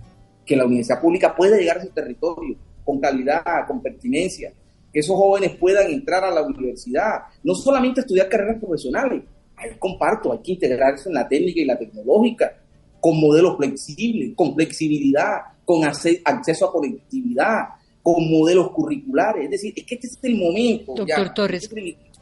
[0.45, 2.57] que la universidad pública puede llegar a su territorio
[2.87, 4.53] con calidad, con pertinencia,
[4.93, 9.25] que esos jóvenes puedan entrar a la universidad, no solamente estudiar carreras profesionales,
[9.57, 12.57] ahí comparto, hay que integrarse en la técnica y la tecnológica,
[13.01, 17.65] con modelos flexibles, con flexibilidad, con acceso a conectividad,
[18.03, 19.45] con modelos curriculares.
[19.47, 20.95] Es decir, es que este es el momento.
[20.95, 21.69] Doctor Torres,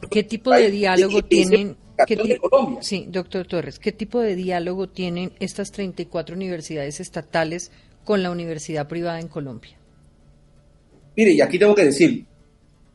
[0.09, 1.77] ¿qué tipo de diálogo tienen?
[2.81, 7.71] sí, doctor Torres, ¿qué tipo de diálogo tienen estas 34 universidades estatales
[8.03, 9.77] con la universidad privada en Colombia?
[11.15, 12.25] Mire, y aquí tengo que decir,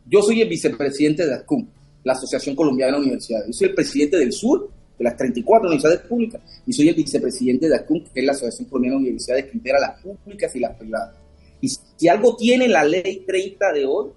[0.07, 1.66] yo soy el vicepresidente de ASCUM,
[2.05, 3.47] la Asociación Colombiana de Universidades.
[3.47, 7.68] Yo soy el presidente del sur de las 34 universidades públicas y soy el vicepresidente
[7.68, 10.77] de ASCUM, que es la Asociación Colombiana de Universidades que integra las públicas y las
[10.77, 11.16] privadas.
[11.62, 14.11] Y si algo tiene la ley 30 de hoy,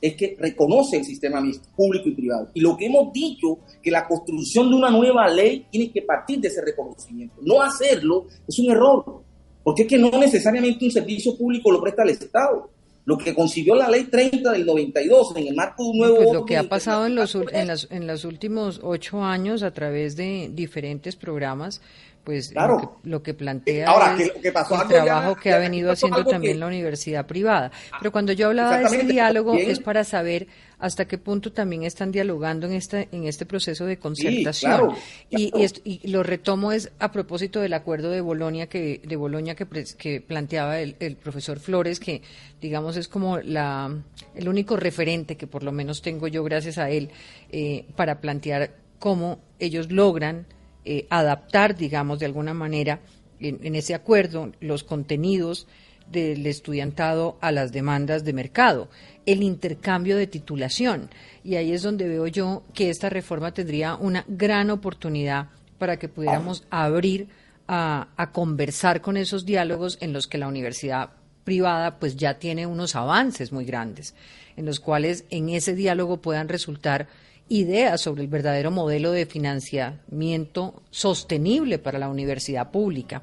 [0.00, 1.40] es que reconoce el sistema
[1.76, 2.50] público y privado.
[2.54, 6.40] Y lo que hemos dicho, que la construcción de una nueva ley tiene que partir
[6.40, 7.36] de ese reconocimiento.
[7.42, 9.22] No hacerlo es un error,
[9.62, 12.68] porque es que no necesariamente un servicio público lo presta el Estado
[13.04, 16.16] lo que concibió la ley 30 del 92 en el marco de un nuevo...
[16.16, 19.72] Pues lo que ha pasado en los, en, las, en los últimos ocho años a
[19.72, 21.80] través de diferentes programas,
[22.24, 22.54] pues
[23.02, 24.52] lo, que, plantea Ahora, es el
[24.88, 27.72] trabajo que ha venido haciendo también la universidad privada.
[27.98, 30.46] Pero cuando yo hablaba de ese diálogo es para saber
[30.82, 34.90] hasta qué punto también están dialogando en este, en este proceso de concertación.
[35.30, 35.52] Y,
[35.84, 39.64] y, lo retomo es a propósito del acuerdo de Bolonia que, de Bolonia que,
[39.96, 42.22] que planteaba el, el, profesor Flores, que
[42.60, 43.96] digamos es como la,
[44.34, 47.10] el único referente que por lo menos tengo yo gracias a él
[47.52, 50.46] eh, para plantear cómo ellos logran
[50.84, 52.98] eh, adaptar, digamos, de alguna manera
[53.38, 55.68] en, en ese acuerdo los contenidos
[56.12, 58.88] del estudiantado a las demandas de mercado
[59.26, 61.10] el intercambio de titulación.
[61.44, 65.48] Y ahí es donde veo yo que esta reforma tendría una gran oportunidad
[65.78, 67.28] para que pudiéramos abrir
[67.66, 71.10] a, conversar con esos diálogos en los que la universidad
[71.44, 74.14] privada pues ya tiene unos avances muy grandes,
[74.56, 77.08] en los cuales en ese diálogo puedan resultar
[77.48, 83.22] ideas sobre el verdadero modelo de financiamiento sostenible para la universidad pública.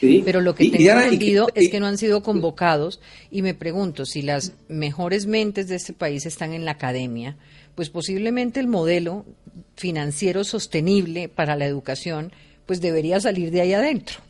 [0.00, 3.00] Pero lo que tengo entendido es que no han sido convocados
[3.30, 7.36] y me pregunto si las mejores mentes de este país están en la academia,
[7.74, 9.24] pues posiblemente el modelo
[9.76, 12.32] financiero sostenible para la educación
[12.66, 14.25] pues debería salir de ahí adentro.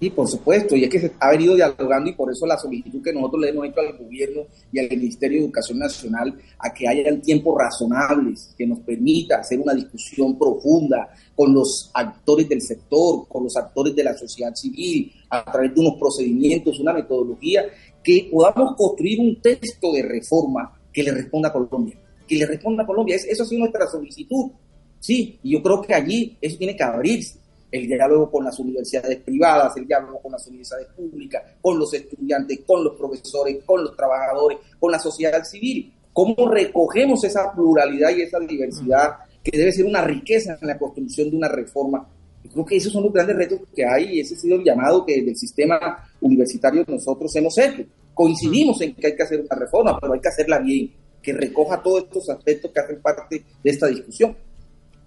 [0.00, 3.00] Sí, por supuesto, y es que se ha venido dialogando y por eso la solicitud
[3.00, 4.42] que nosotros le hemos hecho al gobierno
[4.72, 9.60] y al Ministerio de Educación Nacional a que haya tiempos razonables que nos permita hacer
[9.60, 15.12] una discusión profunda con los actores del sector, con los actores de la sociedad civil,
[15.30, 17.64] a través de unos procedimientos, una metodología,
[18.02, 22.82] que podamos construir un texto de reforma que le responda a Colombia, que le responda
[22.82, 23.16] a Colombia.
[23.16, 24.50] Eso ha sido nuestra solicitud.
[24.98, 27.43] Sí, y yo creo que allí eso tiene que abrirse
[27.74, 32.60] el diálogo con las universidades privadas, el diálogo con las universidades públicas, con los estudiantes,
[32.64, 35.92] con los profesores, con los trabajadores, con la sociedad civil.
[36.12, 41.30] ¿Cómo recogemos esa pluralidad y esa diversidad que debe ser una riqueza en la construcción
[41.30, 42.08] de una reforma?
[42.52, 45.04] Creo que esos son los grandes retos que hay y ese ha sido el llamado
[45.04, 47.82] que del sistema universitario nosotros hemos hecho.
[48.12, 51.82] Coincidimos en que hay que hacer una reforma, pero hay que hacerla bien, que recoja
[51.82, 54.36] todos estos aspectos que hacen parte de esta discusión.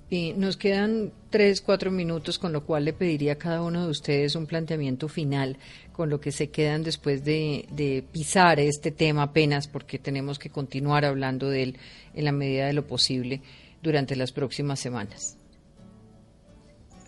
[0.10, 3.92] Y nos quedan tres, cuatro minutos, con lo cual le pediría a cada uno de
[3.92, 5.58] ustedes un planteamiento final
[5.92, 11.04] con lo que se quedan después de, pisar este tema apenas, porque tenemos que continuar
[11.04, 11.78] hablando de él
[12.14, 13.42] en la medida de lo posible
[13.84, 15.36] durante las próximas semanas.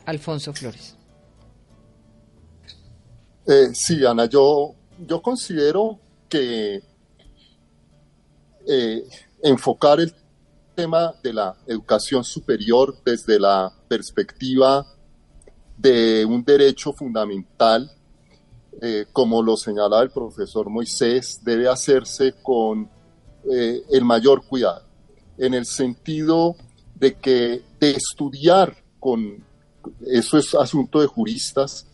[0.05, 0.95] Alfonso Flores.
[3.47, 4.75] Eh, sí, Ana, yo,
[5.07, 6.81] yo considero que
[8.67, 9.03] eh,
[9.41, 10.13] enfocar el
[10.79, 14.85] tema de la educación superior desde la perspectiva
[15.77, 17.91] de un derecho fundamental,
[18.81, 22.89] eh, como lo señalaba el profesor Moisés, debe hacerse con
[23.51, 24.85] eh, el mayor cuidado,
[25.37, 26.55] en el sentido
[26.95, 29.43] de que de estudiar con,
[30.07, 31.87] eso es asunto de juristas,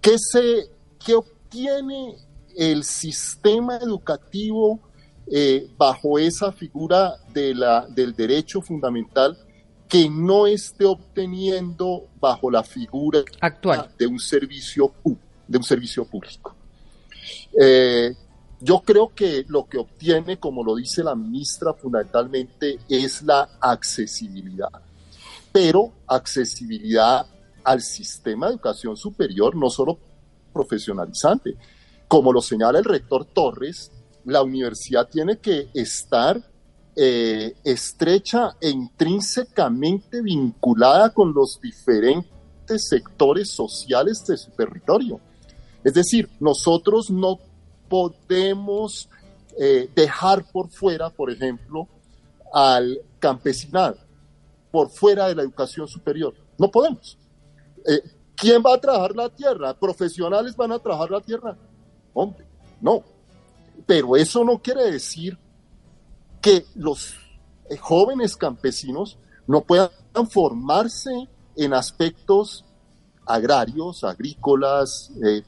[0.00, 2.16] ¿qué, se, qué obtiene
[2.56, 4.80] el sistema educativo
[5.30, 9.36] eh, bajo esa figura de la, del derecho fundamental
[9.88, 14.92] que no esté obteniendo bajo la figura actual de un servicio,
[15.46, 16.54] de un servicio público.
[17.60, 18.14] Eh,
[18.60, 24.70] yo creo que lo que obtiene, como lo dice la ministra, fundamentalmente es la accesibilidad,
[25.52, 27.26] pero accesibilidad
[27.62, 29.98] al sistema de educación superior, no solo
[30.52, 31.56] profesionalizante.
[32.08, 33.90] Como lo señala el rector Torres,
[34.24, 36.40] la universidad tiene que estar
[36.96, 45.20] eh, estrecha e intrínsecamente vinculada con los diferentes sectores sociales de su territorio.
[45.82, 47.38] Es decir, nosotros no
[47.88, 49.08] podemos
[49.58, 51.88] eh, dejar por fuera, por ejemplo,
[52.52, 53.98] al campesinado,
[54.70, 56.34] por fuera de la educación superior.
[56.58, 57.18] No podemos.
[57.86, 58.00] Eh,
[58.36, 59.74] ¿Quién va a trabajar la tierra?
[59.74, 61.56] ¿Profesionales van a trabajar la tierra?
[62.12, 62.46] Hombre,
[62.80, 63.13] no.
[63.86, 65.38] Pero eso no quiere decir
[66.40, 67.14] que los
[67.70, 69.90] eh, jóvenes campesinos no puedan
[70.30, 72.64] formarse en aspectos
[73.26, 75.42] agrarios, agrícolas, eh,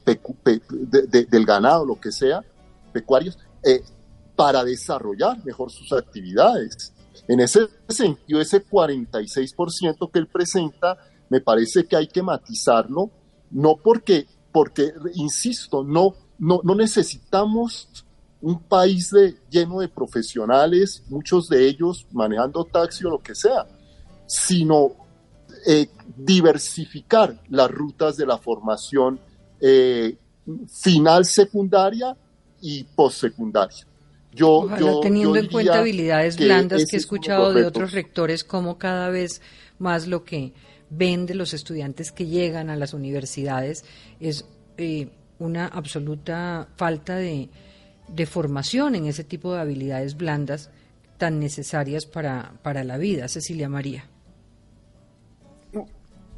[1.29, 2.43] del ganado, lo que sea,
[2.91, 3.83] pecuarios, eh,
[4.35, 6.93] para desarrollar mejor sus actividades.
[7.27, 10.97] En ese sentido, ese 46% que él presenta,
[11.29, 13.11] me parece que hay que matizarlo,
[13.51, 18.05] no porque, porque insisto, no, no, no necesitamos
[18.41, 23.65] un país de, lleno de profesionales, muchos de ellos manejando taxi o lo que sea,
[24.25, 24.91] sino
[25.65, 29.19] eh, diversificar las rutas de la formación
[29.59, 30.15] eh,
[30.69, 32.15] final secundaria
[32.61, 33.85] y postsecundaria.
[34.33, 34.69] Yo,
[35.01, 39.41] teniendo en cuenta habilidades blandas que he escuchado de otros rectores, como cada vez
[39.79, 40.53] más lo que
[40.89, 43.83] ven de los estudiantes que llegan a las universidades
[44.19, 44.45] es
[44.77, 45.09] eh,
[45.39, 47.49] una absoluta falta de,
[48.07, 50.69] de formación en ese tipo de habilidades blandas
[51.17, 53.27] tan necesarias para, para la vida.
[53.27, 54.05] Cecilia María.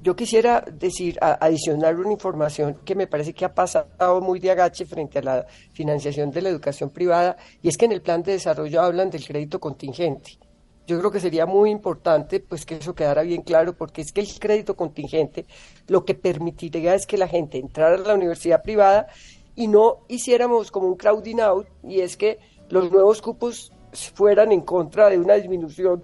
[0.02, 4.86] Yo quisiera decir, adicionar una información que me parece que ha pasado muy de agache
[4.86, 8.32] frente a la financiación de la educación privada, y es que en el plan de
[8.32, 10.40] desarrollo hablan del crédito contingente.
[10.88, 14.22] Yo creo que sería muy importante pues que eso quedara bien claro, porque es que
[14.22, 15.46] el crédito contingente
[15.88, 19.08] lo que permitiría es que la gente entrara a la universidad privada
[19.56, 22.40] y no hiciéramos como un crowding out y es que
[22.70, 23.72] los nuevos cupos
[24.14, 26.04] fueran en contra de una disminución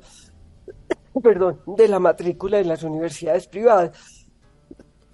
[1.23, 3.97] perdón, de la matrícula en las universidades privadas.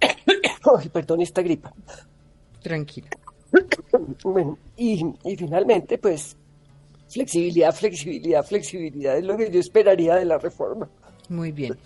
[0.00, 1.72] Ay, perdón, esta gripa.
[2.62, 3.08] Tranquila.
[4.24, 6.36] Bueno, y, y finalmente, pues
[7.08, 9.18] flexibilidad, flexibilidad, flexibilidad.
[9.18, 10.88] Es lo que yo esperaría de la reforma.
[11.28, 11.76] Muy bien.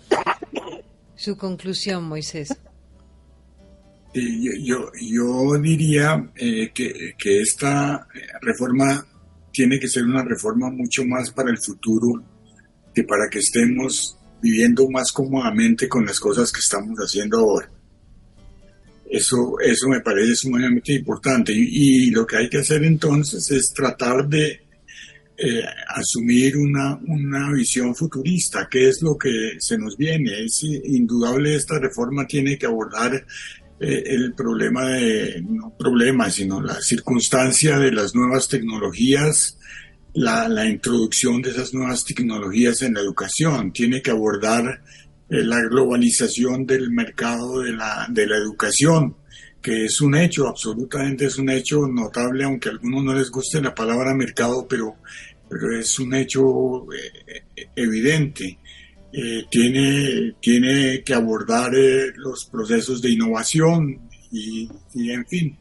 [1.15, 2.57] Su conclusión, Moisés.
[4.61, 8.07] Yo, yo diría eh, que, que esta
[8.41, 9.05] reforma
[9.51, 12.23] tiene que ser una reforma mucho más para el futuro
[12.93, 17.69] que para que estemos viviendo más cómodamente con las cosas que estamos haciendo ahora.
[19.09, 21.53] Eso, eso me parece sumamente importante.
[21.55, 24.61] Y, lo que hay que hacer entonces es tratar de
[25.37, 30.43] eh, asumir una, una visión futurista, que es lo que se nos viene.
[30.43, 33.25] Es indudable esta reforma tiene que abordar
[33.79, 39.59] eh, el problema de, no problema, sino la circunstancia de las nuevas tecnologías,
[40.13, 43.71] la, introducción de esas nuevas tecnologías en la educación.
[43.71, 44.81] Tiene que abordar
[45.29, 49.15] eh, la globalización del mercado de la, de la educación,
[49.61, 53.61] que es un hecho, absolutamente es un hecho notable, aunque a algunos no les guste
[53.61, 54.95] la palabra mercado, pero,
[55.47, 58.57] pero es un hecho eh, evidente.
[59.13, 61.71] Eh, tiene, tiene que abordar
[62.15, 64.69] los procesos de innovación y,
[65.09, 65.57] en fin,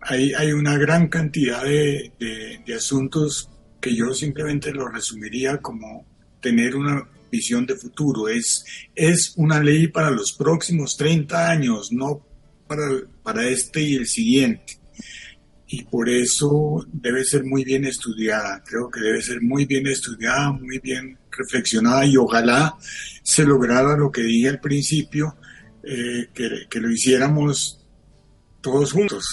[0.00, 6.06] hay, hay, una gran cantidad de asuntos que yo simplemente lo resumiría como
[6.40, 12.26] tener una visión de futuro, es, es una ley para los próximos 30 años, no
[12.66, 12.84] para,
[13.22, 14.78] para este y el siguiente.
[15.66, 20.52] Y por eso debe ser muy bien estudiada, creo que debe ser muy bien estudiada,
[20.52, 22.76] muy bien reflexionada y ojalá
[23.22, 25.36] se lograra lo que dije al principio,
[25.82, 27.80] eh, que, que, lo hiciéramos
[28.60, 29.24] todos juntos,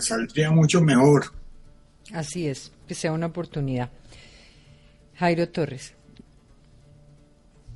[0.00, 1.32] saldría mucho mejor.
[2.12, 3.90] Así es, que sea una oportunidad.
[5.14, 5.94] Jairo Torres.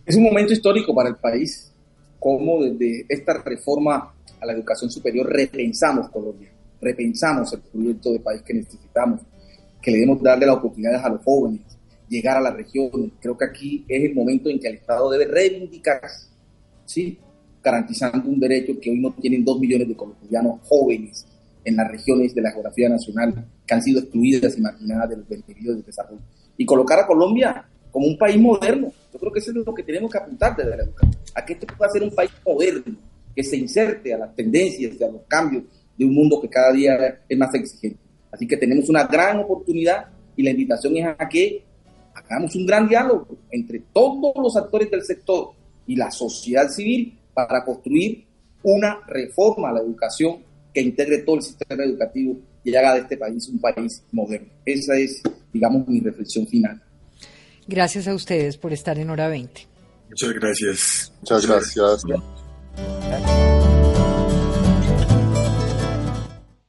[0.05, 1.73] Es un momento histórico para el país,
[2.19, 8.43] como desde esta reforma a la educación superior repensamos Colombia, repensamos el proyecto de país
[8.43, 9.21] que necesitamos,
[9.83, 11.61] que le debemos darle las oportunidades a los jóvenes,
[12.09, 13.13] llegar a las regiones.
[13.21, 16.29] Creo que aquí es el momento en que el Estado debe reivindicarse,
[16.85, 17.19] ¿sí?
[17.63, 21.27] garantizando un derecho que hoy no tienen dos millones de colombianos jóvenes
[21.65, 25.29] en las regiones de la geografía nacional que han sido excluidas y marginadas de los
[25.29, 26.23] beneficios de desarrollo.
[26.57, 28.93] Y colocar a Colombia como un país moderno.
[29.13, 31.53] Yo creo que eso es lo que tenemos que apuntar desde la educación, a que
[31.55, 32.97] esto pueda ser un país moderno,
[33.35, 35.65] que se inserte a las tendencias y a los cambios
[35.97, 37.99] de un mundo que cada día es más exigente.
[38.31, 40.07] Así que tenemos una gran oportunidad
[40.37, 41.65] y la invitación es a que
[42.25, 45.53] hagamos un gran diálogo entre todos los actores del sector
[45.87, 48.25] y la sociedad civil para construir
[48.63, 50.39] una reforma a la educación
[50.73, 54.49] que integre todo el sistema educativo y haga de este país un país moderno.
[54.65, 56.83] Esa es, digamos, mi reflexión final.
[57.67, 59.67] Gracias a ustedes por estar en hora 20.
[60.11, 61.13] Muchas gracias.
[61.21, 62.05] Muchas gracias.